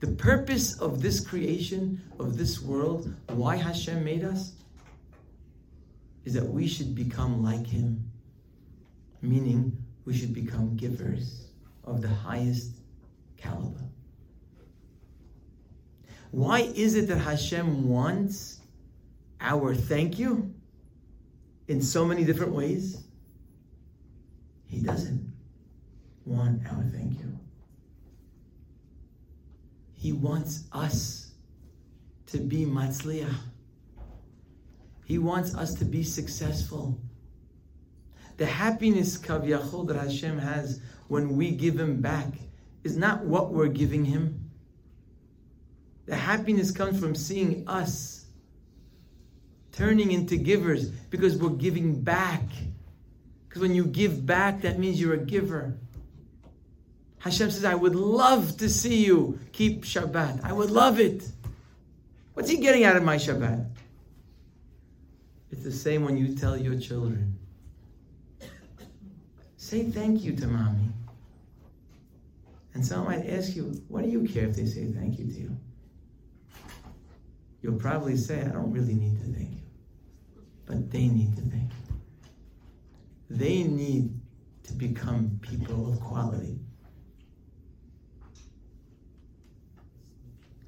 [0.00, 4.54] The purpose of this creation, of this world, why Hashem made us,
[6.24, 8.10] is that we should become like Him.
[9.22, 9.77] Meaning,
[10.08, 11.48] we should become givers
[11.84, 12.80] of the highest
[13.36, 13.84] caliber.
[16.30, 18.60] Why is it that Hashem wants
[19.38, 20.54] our thank you
[21.66, 23.04] in so many different ways?
[24.64, 25.30] He doesn't
[26.24, 27.38] want our thank you.
[29.92, 31.32] He wants us
[32.28, 33.34] to be matzliach.
[35.04, 36.98] He wants us to be successful.
[38.38, 42.28] The happiness kivyachol that Hashem has when we give Him back
[42.84, 44.50] is not what we're giving Him.
[46.06, 48.24] The happiness comes from seeing us
[49.72, 52.44] turning into givers because we're giving back.
[53.48, 55.76] Because when you give back, that means you're a giver.
[57.18, 60.44] Hashem says, I would love to see you keep Shabbat.
[60.44, 61.28] I would love it.
[62.34, 63.68] What's he getting out of my Shabbat?
[65.50, 67.38] It's the same when you tell your children.
[69.68, 70.88] Say thank you to mommy.
[72.72, 75.40] And someone might ask you, what do you care if they say thank you to
[75.40, 75.56] you?
[77.60, 79.66] You'll probably say, I don't really need to thank you.
[80.64, 81.96] But they need to thank you.
[83.28, 84.18] They need
[84.68, 86.58] to become people of quality.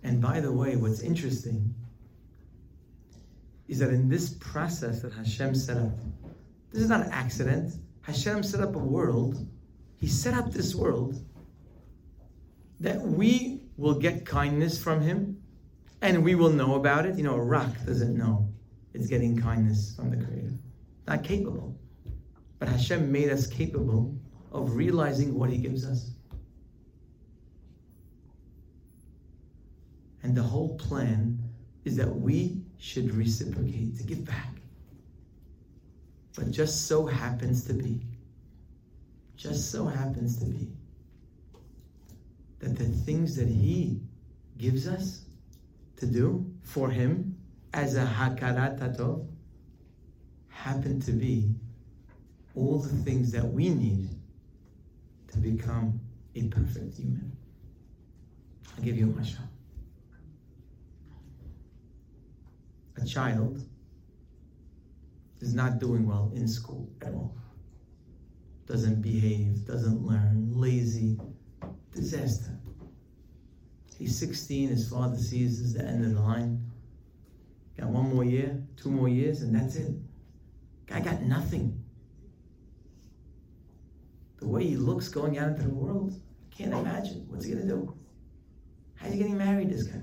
[0.03, 1.75] And by the way, what's interesting
[3.67, 5.93] is that in this process that Hashem set up,
[6.71, 7.73] this is not an accident.
[8.11, 9.47] Hashem set up a world.
[9.97, 11.25] He set up this world
[12.81, 15.41] that we will get kindness from Him
[16.03, 17.17] and we will know about it.
[17.17, 18.49] You know, a rock doesn't know
[18.95, 20.55] it's getting kindness from the Creator.
[21.07, 21.79] Not capable.
[22.59, 24.19] But Hashem made us capable
[24.51, 26.11] of realizing what He gives us.
[30.25, 31.39] And the whole plan
[31.85, 34.60] is that we should reciprocate, to give back.
[36.37, 38.01] But just so happens to be,
[39.37, 40.69] just so happens to be,
[42.61, 44.01] that the things that He
[44.59, 45.23] gives us
[45.97, 47.37] to do for Him
[47.73, 49.27] as a hakarat hatov
[50.49, 51.55] happen to be
[52.55, 54.11] all the things that we need
[55.33, 56.01] to become
[56.35, 57.33] a perfect human.
[58.77, 59.47] I'll give you a mashal.
[63.01, 63.65] a child
[65.41, 67.35] is not doing well in school at all,
[68.67, 71.19] doesn't behave, doesn't learn, lazy,
[71.95, 72.59] disaster.
[73.99, 76.71] He's 16, his father sees this is the end of the line.
[77.79, 79.93] Got one more year, two more years, and that's it.
[80.87, 81.83] Guy got nothing.
[84.39, 86.19] The way he looks going out into the world,
[86.51, 87.27] can't imagine.
[87.29, 87.95] What's he gonna do?
[88.97, 90.01] How's he getting married, this guy?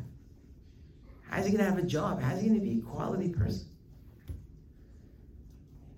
[1.30, 2.22] How's he to have a job?
[2.22, 3.67] How's he to be a quality person?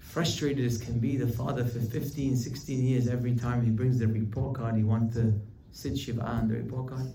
[0.10, 4.08] Frustrated as can be, the father for 15, 16 years, every time he brings the
[4.08, 5.40] report card, he wants to
[5.72, 7.14] sit Shiva on the report card.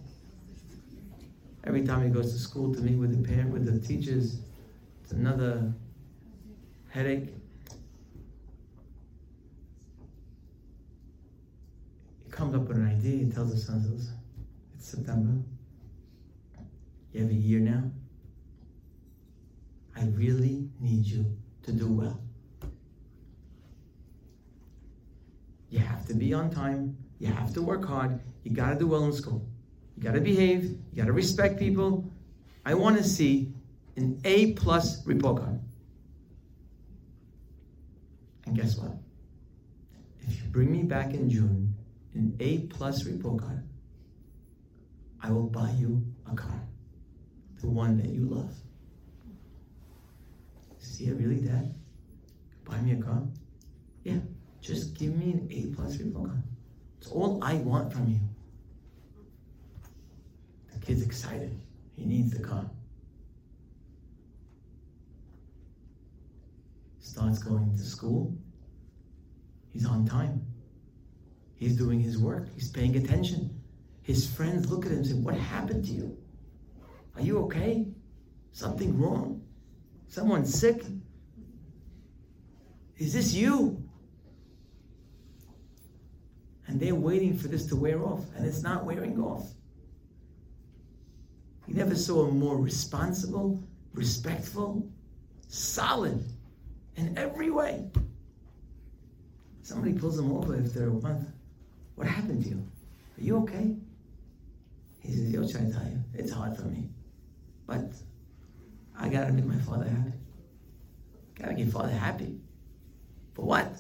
[1.65, 4.39] Every time he goes to school to meet with the parent, with the teachers,
[5.03, 5.73] it's another
[6.89, 7.35] headache.
[12.25, 14.12] He comes up with an idea, he tells his sons,
[14.77, 15.43] it's September.
[17.12, 17.91] You have a year now.
[19.97, 21.27] I really need you
[21.65, 22.21] to do well.
[25.75, 26.97] You have to be on time.
[27.19, 28.21] You have to work hard.
[28.45, 29.45] You got to do well in school.
[29.97, 30.63] You got to behave.
[30.93, 32.09] You got to respect people.
[32.65, 33.53] I want to see
[33.97, 35.61] an A plus report card.
[38.47, 38.93] And guess what?
[40.21, 41.75] If you bring me back in June
[42.15, 43.65] an A plus report card,
[45.21, 46.69] I will buy you a car,
[47.61, 48.55] the one that you love.
[50.79, 51.75] See it really, Dad?
[52.65, 53.23] Buy me a car?
[54.05, 54.21] Yeah,
[54.65, 56.43] just give me an A plus card.
[56.99, 58.19] It's all I want from you.
[60.73, 61.61] The kid's excited.
[61.97, 62.65] He needs the car.
[67.01, 68.35] Starts going to school.
[69.70, 70.43] He's on time.
[71.57, 72.49] He's doing his work.
[72.55, 73.61] He's paying attention.
[74.03, 76.16] His friends look at him and say, What happened to you?
[77.16, 77.86] Are you okay?
[78.53, 79.43] Something wrong?
[80.09, 80.82] Someone sick?
[82.97, 83.84] Is this you?
[86.75, 89.47] And they're waiting for this to wear off, and it's not wearing off.
[91.69, 94.85] You never saw a more responsible, respectful,
[95.47, 96.25] solid
[96.97, 97.89] in every way.
[99.63, 101.29] Somebody pulls him over after a month.
[101.95, 102.67] What happened to you?
[103.19, 103.77] Are you okay?
[104.99, 106.89] He says, Yo, tell you, it's hard for me.
[107.69, 107.93] But
[108.99, 110.13] I gotta make my father happy.
[111.39, 112.41] Gotta make father happy.
[113.35, 113.71] For what?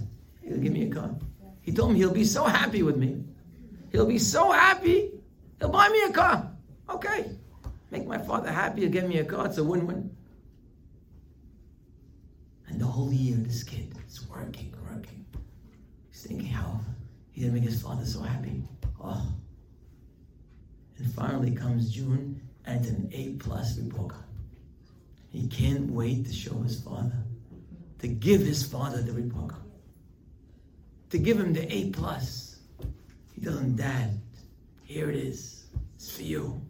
[0.42, 1.10] He'll give me a car.
[1.64, 3.24] He told me he'll be so happy with me.
[3.90, 5.10] He'll be so happy.
[5.58, 6.52] He'll buy me a car.
[6.90, 7.30] Okay.
[7.90, 9.46] Make my father happy, get me a car.
[9.46, 10.14] It's a win-win.
[12.66, 15.24] And the whole year, this kid is working, working.
[16.10, 16.80] He's thinking how
[17.30, 18.62] he's gonna make his father so happy.
[19.00, 19.26] Oh.
[20.98, 24.24] And finally comes June, and it's an A plus report card.
[25.28, 27.24] He can't wait to show his father,
[28.00, 29.63] to give his father the report card,
[31.14, 32.56] to give him the A plus.
[33.36, 34.20] He tells him, Dad,
[34.84, 35.66] here it is.
[35.94, 36.60] It's for you.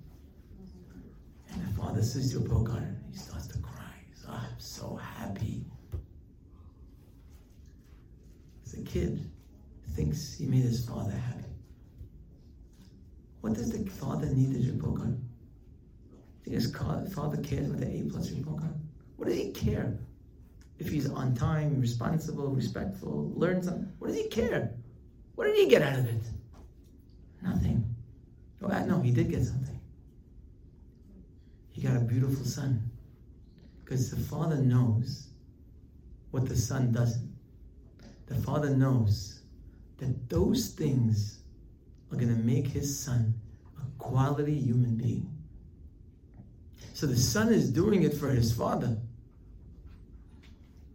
[1.51, 3.95] And the father sees your the report card, he starts to cry.
[4.07, 5.65] He's, oh, I'm so happy.
[8.67, 9.31] As a kid,
[9.93, 11.45] thinks he made his father happy.
[13.41, 15.19] What does the father need his report card?
[16.43, 18.75] Think his father cares about the A plus report card?
[19.17, 19.99] What does he care?
[20.79, 24.75] If he's on time, responsible, respectful, learn something, what does he care?
[25.35, 26.23] What did he get out of it?
[27.43, 27.95] Nothing.
[28.63, 29.81] Oh, no, he did get something.
[31.71, 32.91] He got a beautiful son.
[33.85, 35.29] Because the father knows
[36.31, 37.33] what the son doesn't.
[38.27, 39.43] The father knows
[39.99, 41.41] that those things
[42.11, 43.35] are going to make his son
[43.79, 45.31] a quality human being.
[46.95, 48.97] So the son is doing it for his father.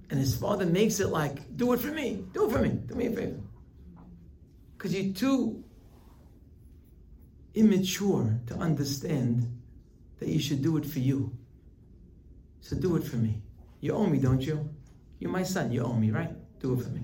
[0.10, 2.96] And his father makes it like, do it for me, do it for me, do
[2.96, 3.40] me a favor.
[4.78, 5.64] Because you're too
[7.54, 9.60] immature to understand
[10.20, 11.32] that you should do it for you.
[12.62, 13.42] So do it for me.
[13.82, 14.70] You owe me, don't you?
[15.20, 16.32] You're my son, you owe me, right?
[16.60, 17.02] Do it for me.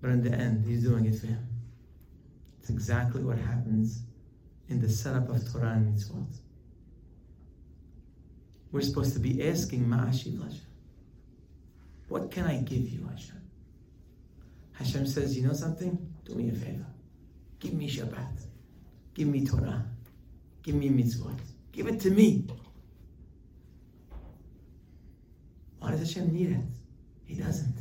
[0.00, 1.46] But in the end, he's doing it for him.
[2.60, 4.02] It's exactly what happens
[4.68, 6.38] in the setup of Torah and mitzvot.
[8.76, 10.60] We're supposed to be asking Ma'ashiv Hashem.
[12.08, 13.40] What can I give you, Hashem?
[14.74, 15.96] Hashem says, you know something?
[16.26, 16.84] Do me a favor.
[17.58, 18.38] Give me Shabbat.
[19.14, 19.82] Give me Torah.
[20.62, 21.38] Give me mitzvot.
[21.72, 22.46] Give it to me.
[25.78, 26.64] Why does Hashem need it?
[27.24, 27.78] He doesn't.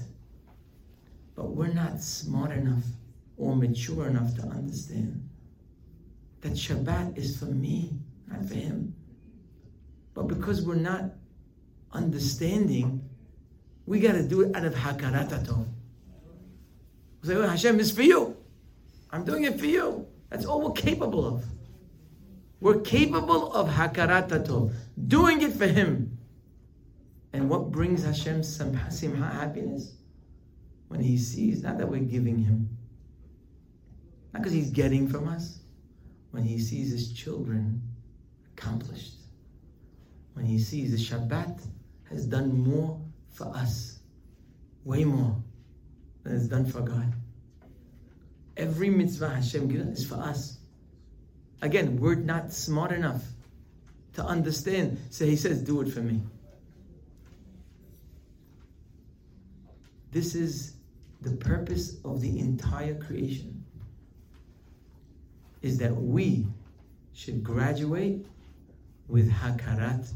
[1.35, 2.85] But we're not smart enough
[3.35, 5.27] or mature enough to understand
[6.39, 7.91] that Shabbat is for me,
[8.29, 8.94] not for him.
[10.15, 11.11] But because we're not
[11.91, 13.07] understanding,
[13.85, 15.67] we got to do it out of hakaratato.
[17.21, 18.35] We say, oh, well, Hashem is for you.
[19.11, 20.07] I'm doing it for you.
[20.29, 21.45] That's all we're capable of.
[22.61, 24.73] We're capable of hakaratato,
[25.07, 26.17] doing it for Him.
[27.33, 29.93] And what brings Hashem some happiness?
[30.87, 32.69] When He sees, not that we're giving Him,
[34.33, 35.59] not because He's getting from us,
[36.31, 37.81] when He sees His children
[38.53, 39.15] accomplished,
[40.35, 41.59] when He sees the Shabbat
[42.09, 43.01] has done more
[43.31, 43.99] for us,
[44.83, 45.35] way more
[46.23, 47.13] than it's done for God.
[48.57, 50.59] Every mitzvah Hashem gives is for us.
[51.61, 53.23] Again, we're not smart enough
[54.13, 54.97] to understand.
[55.09, 56.21] So he says, do it for me.
[60.11, 60.73] This is
[61.21, 63.63] the purpose of the entire creation.
[65.61, 66.45] Is that we
[67.13, 68.25] should graduate
[69.07, 70.07] with Hakarat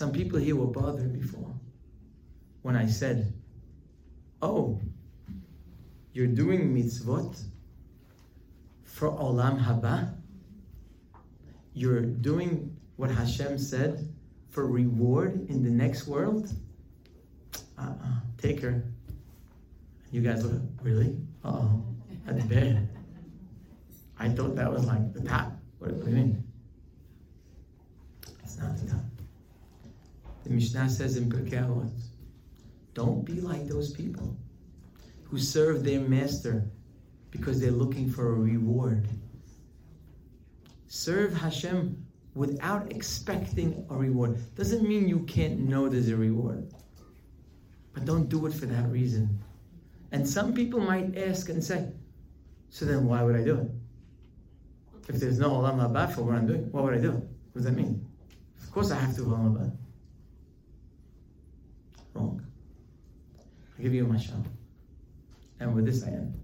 [0.00, 1.52] Some people here were bothered before
[2.62, 3.34] when I said,
[4.40, 4.80] Oh,
[6.14, 7.38] you're doing mitzvot
[8.84, 10.14] for olam haba.
[11.74, 14.08] You're doing what Hashem said
[14.48, 16.50] for reward in the next world.
[17.78, 18.20] Uh-uh.
[18.38, 18.82] Take her.
[20.12, 21.14] You guys look, really?
[21.44, 21.84] Uh-oh.
[22.24, 22.88] That's bad.
[24.18, 25.52] I thought that was like the top.
[25.78, 26.49] What do you mean?
[28.60, 29.00] Not the.
[30.44, 31.90] The Mishnah says in Pirkei Avot,
[32.94, 34.36] don't be like those people
[35.24, 36.64] who serve their master
[37.30, 39.08] because they're looking for a reward.
[40.88, 42.04] Serve Hashem
[42.34, 44.38] without expecting a reward.
[44.56, 46.72] Doesn't mean you can't know there's a reward.
[47.92, 49.38] But don't do it for that reason.
[50.12, 51.92] And some people might ask and say,
[52.70, 53.70] so then why would I do it?
[55.08, 57.12] If there's no Olam Haba for what I'm doing, what would I do?
[57.12, 58.09] What does that mean?
[58.62, 59.72] Of course I have to Haba.
[62.14, 62.42] Wrong.
[63.76, 64.44] I'll give you mashal.
[65.58, 66.40] And with this I end.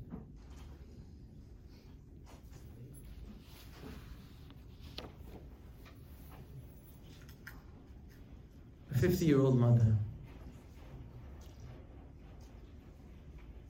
[8.90, 9.94] A 50 year old mother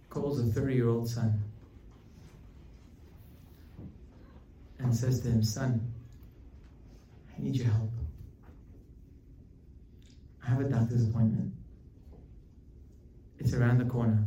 [0.08, 1.42] calls a 30 year old son
[4.78, 5.92] and says to him, Son,
[7.36, 7.90] I need your help.
[10.46, 11.52] I have a doctor's appointment.
[13.38, 14.26] It's around the corner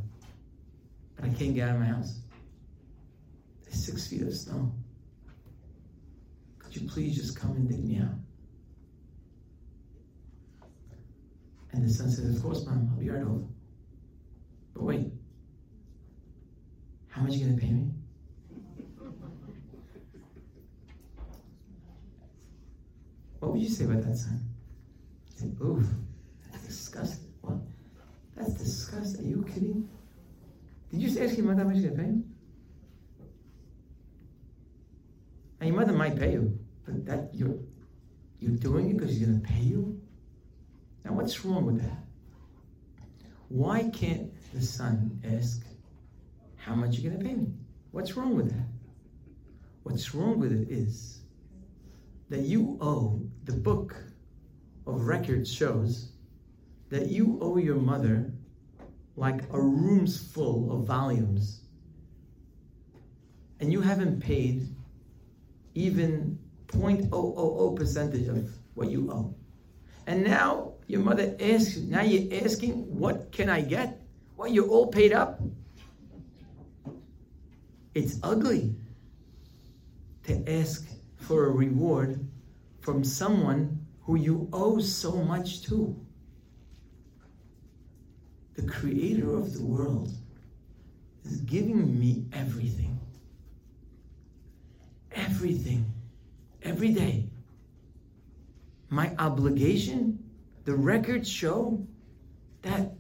[1.20, 2.20] but I can't get out of my house.
[3.64, 4.72] There's six feet of snow.
[6.60, 8.16] Could you please just come and dig me out?
[11.72, 13.46] And the son said, Of course, mom, I'll be right over.
[14.74, 15.08] But wait,
[17.10, 17.92] how much are you going to pay me?
[23.40, 24.42] What would you say about that son?
[25.36, 26.09] Say, Ooh, that's
[26.70, 27.34] disgusting.
[27.42, 27.58] What?
[28.36, 29.26] That's disgusting.
[29.26, 29.90] Are you kidding?
[30.92, 32.04] Did you just ask your mother how much to pay?
[35.62, 37.58] And your mother might pay you, but that you're
[38.40, 40.00] you're doing it because she's going to pay you.
[41.04, 41.98] Now, what's wrong with that?
[43.50, 45.66] Why can't the son ask,
[46.56, 47.48] "How much you're going to pay me?"
[47.92, 48.68] What's wrong with that?
[49.84, 51.22] What's wrong with it is
[52.30, 53.96] that you owe the book
[54.86, 56.12] of records shows
[56.90, 58.32] that you owe your mother
[59.16, 61.62] like a room's full of volumes
[63.60, 64.68] and you haven't paid
[65.76, 69.36] even 0.000 percentage of what you owe.
[70.08, 74.02] And now your mother asks, now you're asking, what can I get?
[74.36, 75.42] What, you're all paid up?
[77.94, 78.76] It's ugly
[80.24, 80.88] to ask
[81.18, 82.26] for a reward
[82.80, 85.96] from someone who you owe so much to.
[88.60, 90.12] The creator of the world
[91.24, 93.00] is giving me everything
[95.14, 95.86] everything
[96.64, 97.30] every day.
[98.90, 100.20] My obligation,
[100.66, 101.86] the records show
[102.64, 102.92] that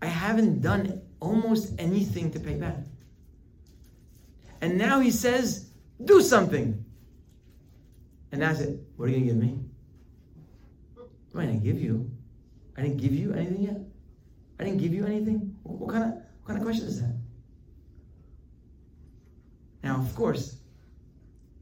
[0.00, 2.78] I haven't done almost anything to pay back.
[4.60, 5.68] And now he says,
[6.04, 6.84] do something.
[8.30, 8.80] And that's it.
[8.96, 9.58] What are you going to give me?
[10.94, 12.10] What am I going to give you?
[12.76, 13.91] I didn't give you anything yet?
[14.62, 15.56] I didn't give you anything?
[15.64, 17.16] What, kind of what kind of question is that?
[19.82, 20.58] Now, of course,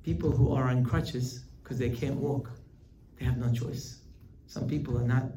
[0.03, 2.51] people who are on crutches because they can't walk,
[3.19, 4.03] they have no choice.
[4.49, 5.33] Some people are not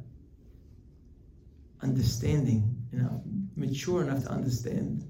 [1.81, 3.22] understanding enough,
[3.56, 5.10] mature enough to understand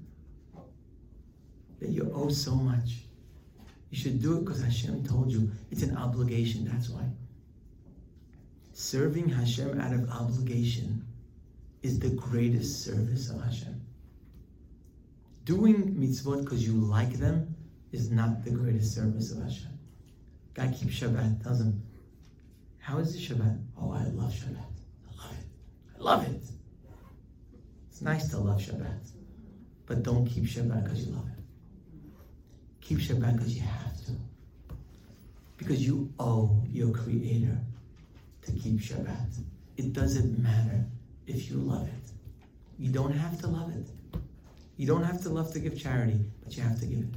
[1.80, 3.02] that you owe so much.
[3.90, 5.50] You should do it because Hashem told you.
[5.72, 7.02] It's an obligation, that's why.
[8.74, 11.04] Serving Hashem out of obligation
[11.84, 13.78] is the greatest service of Hashem.
[15.44, 17.54] Doing mitzvot because you like them
[17.92, 19.78] is not the greatest service of Hashem.
[20.54, 21.82] Guy keeps Shabbat, tells him,
[22.78, 23.62] How is the Shabbat?
[23.78, 24.64] Oh, I love Shabbat.
[25.10, 25.46] I love it.
[25.98, 26.42] I love it.
[27.90, 29.10] It's nice to love Shabbat,
[29.84, 31.44] but don't keep Shabbat because you love it.
[32.80, 34.12] Keep Shabbat because you have to.
[35.58, 37.58] Because you owe your Creator
[38.46, 39.38] to keep Shabbat.
[39.76, 40.86] It doesn't matter
[41.26, 42.12] if you love it.
[42.78, 43.88] You don't have to love it.
[44.76, 47.14] You don't have to love to give charity, but you have to give it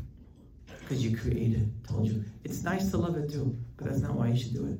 [0.87, 2.23] because you created, told you.
[2.43, 4.79] It's nice to love it too, but that's not why you should do it.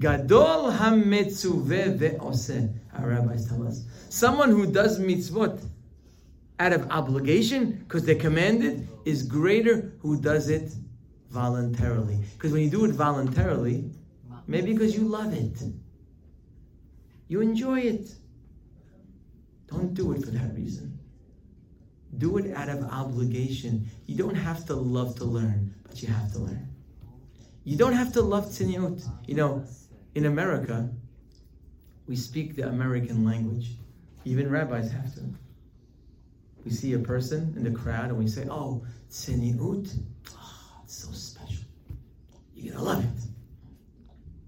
[0.00, 3.84] Gadol ha-metzuveh ve'oseh, our rabbis tell us.
[4.08, 5.62] Someone who does mitzvot
[6.58, 10.72] out of obligation, because they're commanded, is greater who does it
[11.30, 12.18] voluntarily.
[12.34, 13.90] Because when you do it voluntarily,
[14.46, 15.62] maybe because you love it,
[17.28, 18.10] you enjoy it.
[19.68, 20.98] Don't do it for that reason.
[22.16, 23.86] Do it out of obligation.
[24.06, 26.68] You don't have to love to learn, but you have to learn.
[27.64, 29.06] You don't have to love tziniut.
[29.26, 29.64] You know,
[30.14, 30.88] in America,
[32.06, 33.76] we speak the American language.
[34.24, 35.20] Even rabbis have to.
[36.64, 39.94] We see a person in the crowd and we say, oh, tziniut,
[40.34, 41.64] oh, it's so special.
[42.54, 43.22] You're to love it.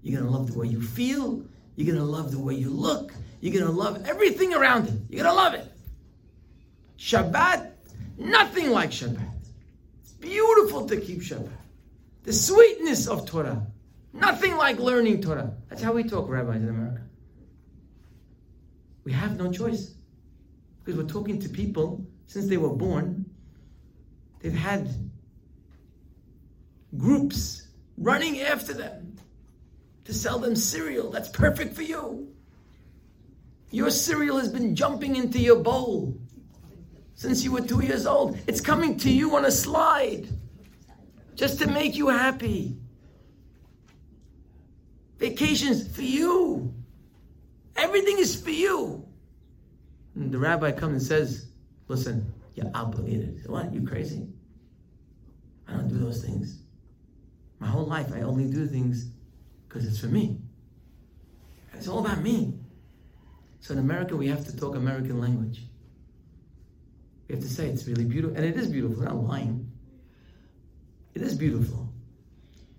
[0.01, 1.43] You're to love the way you feel.
[1.81, 3.11] You're going to love the way you look.
[3.39, 4.93] You're going to love everything around it.
[5.09, 5.67] You're going to love it.
[6.99, 7.71] Shabbat,
[8.19, 9.33] nothing like Shabbat.
[10.03, 11.49] It's beautiful to keep Shabbat.
[12.21, 13.65] The sweetness of Torah,
[14.13, 15.55] nothing like learning Torah.
[15.69, 17.01] That's how we talk, rabbis in America.
[19.03, 19.95] We have no choice
[20.85, 23.25] because we're talking to people since they were born.
[24.39, 24.87] They've had
[26.95, 29.11] groups running after them
[30.05, 32.27] to sell them cereal that's perfect for you.
[33.71, 36.17] Your cereal has been jumping into your bowl
[37.15, 38.37] since you were two years old.
[38.47, 40.27] It's coming to you on a slide
[41.35, 42.77] just to make you happy.
[45.17, 46.73] Vacations for you.
[47.77, 49.05] Everything is for you.
[50.15, 51.47] And the rabbi comes and says,
[51.87, 53.47] Listen, you're obligated.
[53.47, 53.73] What?
[53.73, 54.27] You crazy?
[55.67, 56.59] I don't do those things.
[57.59, 59.11] My whole life, I only do things
[59.71, 60.37] because it's for me.
[61.73, 62.53] It's all about me.
[63.61, 65.61] So in America, we have to talk American language.
[67.27, 68.97] We have to say it's really beautiful, and it is beautiful.
[68.97, 69.71] We're not lying.
[71.13, 71.87] It is beautiful.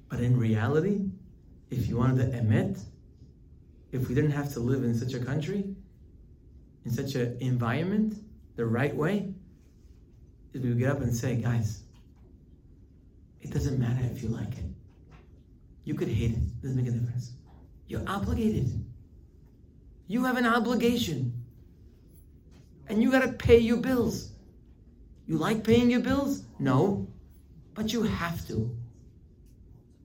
[0.09, 1.07] But in reality,
[1.71, 2.79] if you wanted to emit,
[3.93, 5.75] if we didn't have to live in such a country,
[6.85, 8.17] in such an environment,
[8.57, 9.33] the right way,
[10.53, 11.85] is we would get up and say, guys,
[13.41, 14.65] it doesn't matter if you like it.
[15.85, 17.33] You could hate it, doesn't make a difference.
[17.87, 18.85] You're obligated.
[20.07, 21.33] You have an obligation.
[22.89, 24.31] And you gotta pay your bills.
[25.27, 26.43] You like paying your bills?
[26.59, 27.09] No.
[27.75, 28.77] But you have to.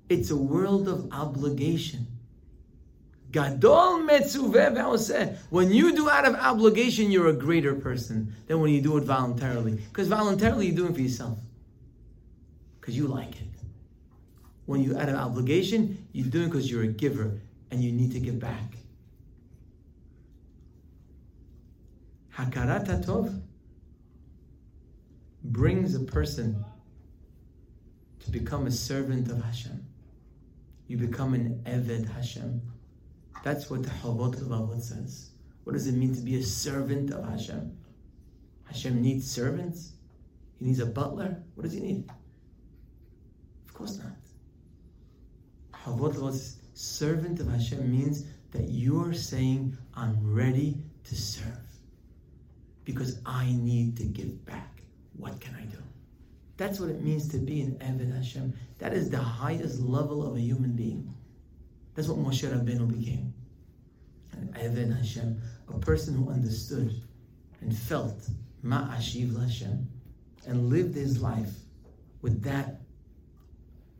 [0.09, 2.07] It's a world of obligation.
[3.31, 8.81] Gadol metzuveh When you do out of obligation, you're a greater person than when you
[8.81, 9.73] do it voluntarily.
[9.73, 11.37] Because voluntarily, you're doing it for yourself.
[12.79, 13.56] Because you like it.
[14.67, 17.39] When you out of obligation, you're doing it because you're a giver
[17.71, 18.75] and you need to give back.
[22.35, 23.41] Hakarat Tov
[25.41, 26.65] brings a person
[28.19, 29.85] to become a servant of Hashem.
[30.87, 32.61] You become an Eved Hashem.
[33.45, 35.29] That's what the Chovot Levavot says.
[35.63, 37.77] What does it mean to be a servant of Hashem?
[38.65, 39.93] Hashem needs servants?
[40.57, 41.41] He needs a butler?
[41.55, 42.09] What does he need?
[43.65, 44.26] Of course not.
[45.87, 51.65] Chovot was servant of Hashem means that you're saying, I'm ready to serve
[52.83, 54.81] because I need to give back.
[55.15, 55.77] What can I do?
[56.57, 58.53] That's what it means to be an Eved Hashem.
[58.79, 61.13] That is the highest level of a human being.
[61.95, 63.33] That's what Moshe Rabbeinu became.
[64.33, 67.01] An Eved Hashem, a person who understood
[67.61, 68.29] and felt
[68.63, 69.87] Ma'ashiv Hashem
[70.45, 71.53] and lived his life
[72.21, 72.81] with that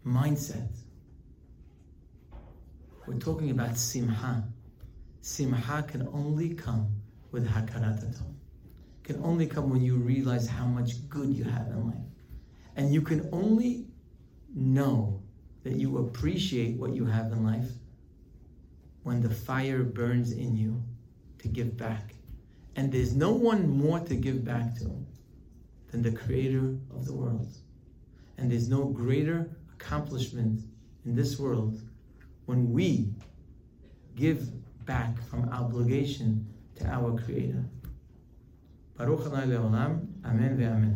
[0.06, 0.70] mindset.
[3.08, 4.44] We're talking about Simha.
[5.22, 6.90] Simha can only come
[7.32, 8.04] with Hakarat
[9.04, 12.12] can only come when you realize how much good you have in life.
[12.76, 13.86] And you can only
[14.54, 15.22] know
[15.64, 17.70] that you appreciate what you have in life
[19.04, 20.84] when the fire burns in you
[21.40, 22.16] to give back.
[22.76, 24.92] And there's no one more to give back to
[25.92, 27.48] than the creator of the world.
[28.38, 30.64] And there's no greater accomplishment
[31.06, 31.82] in this world
[32.48, 33.10] when we
[34.16, 34.50] give
[34.86, 37.64] back from obligation to our Creator.
[38.98, 40.08] Baruch Adonai Leolam.
[40.26, 40.96] Amen ve-amen.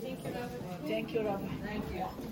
[0.00, 0.58] Thank you, Rabbi.
[0.86, 1.46] Thank you, Rabbi.
[1.64, 2.27] Thank you.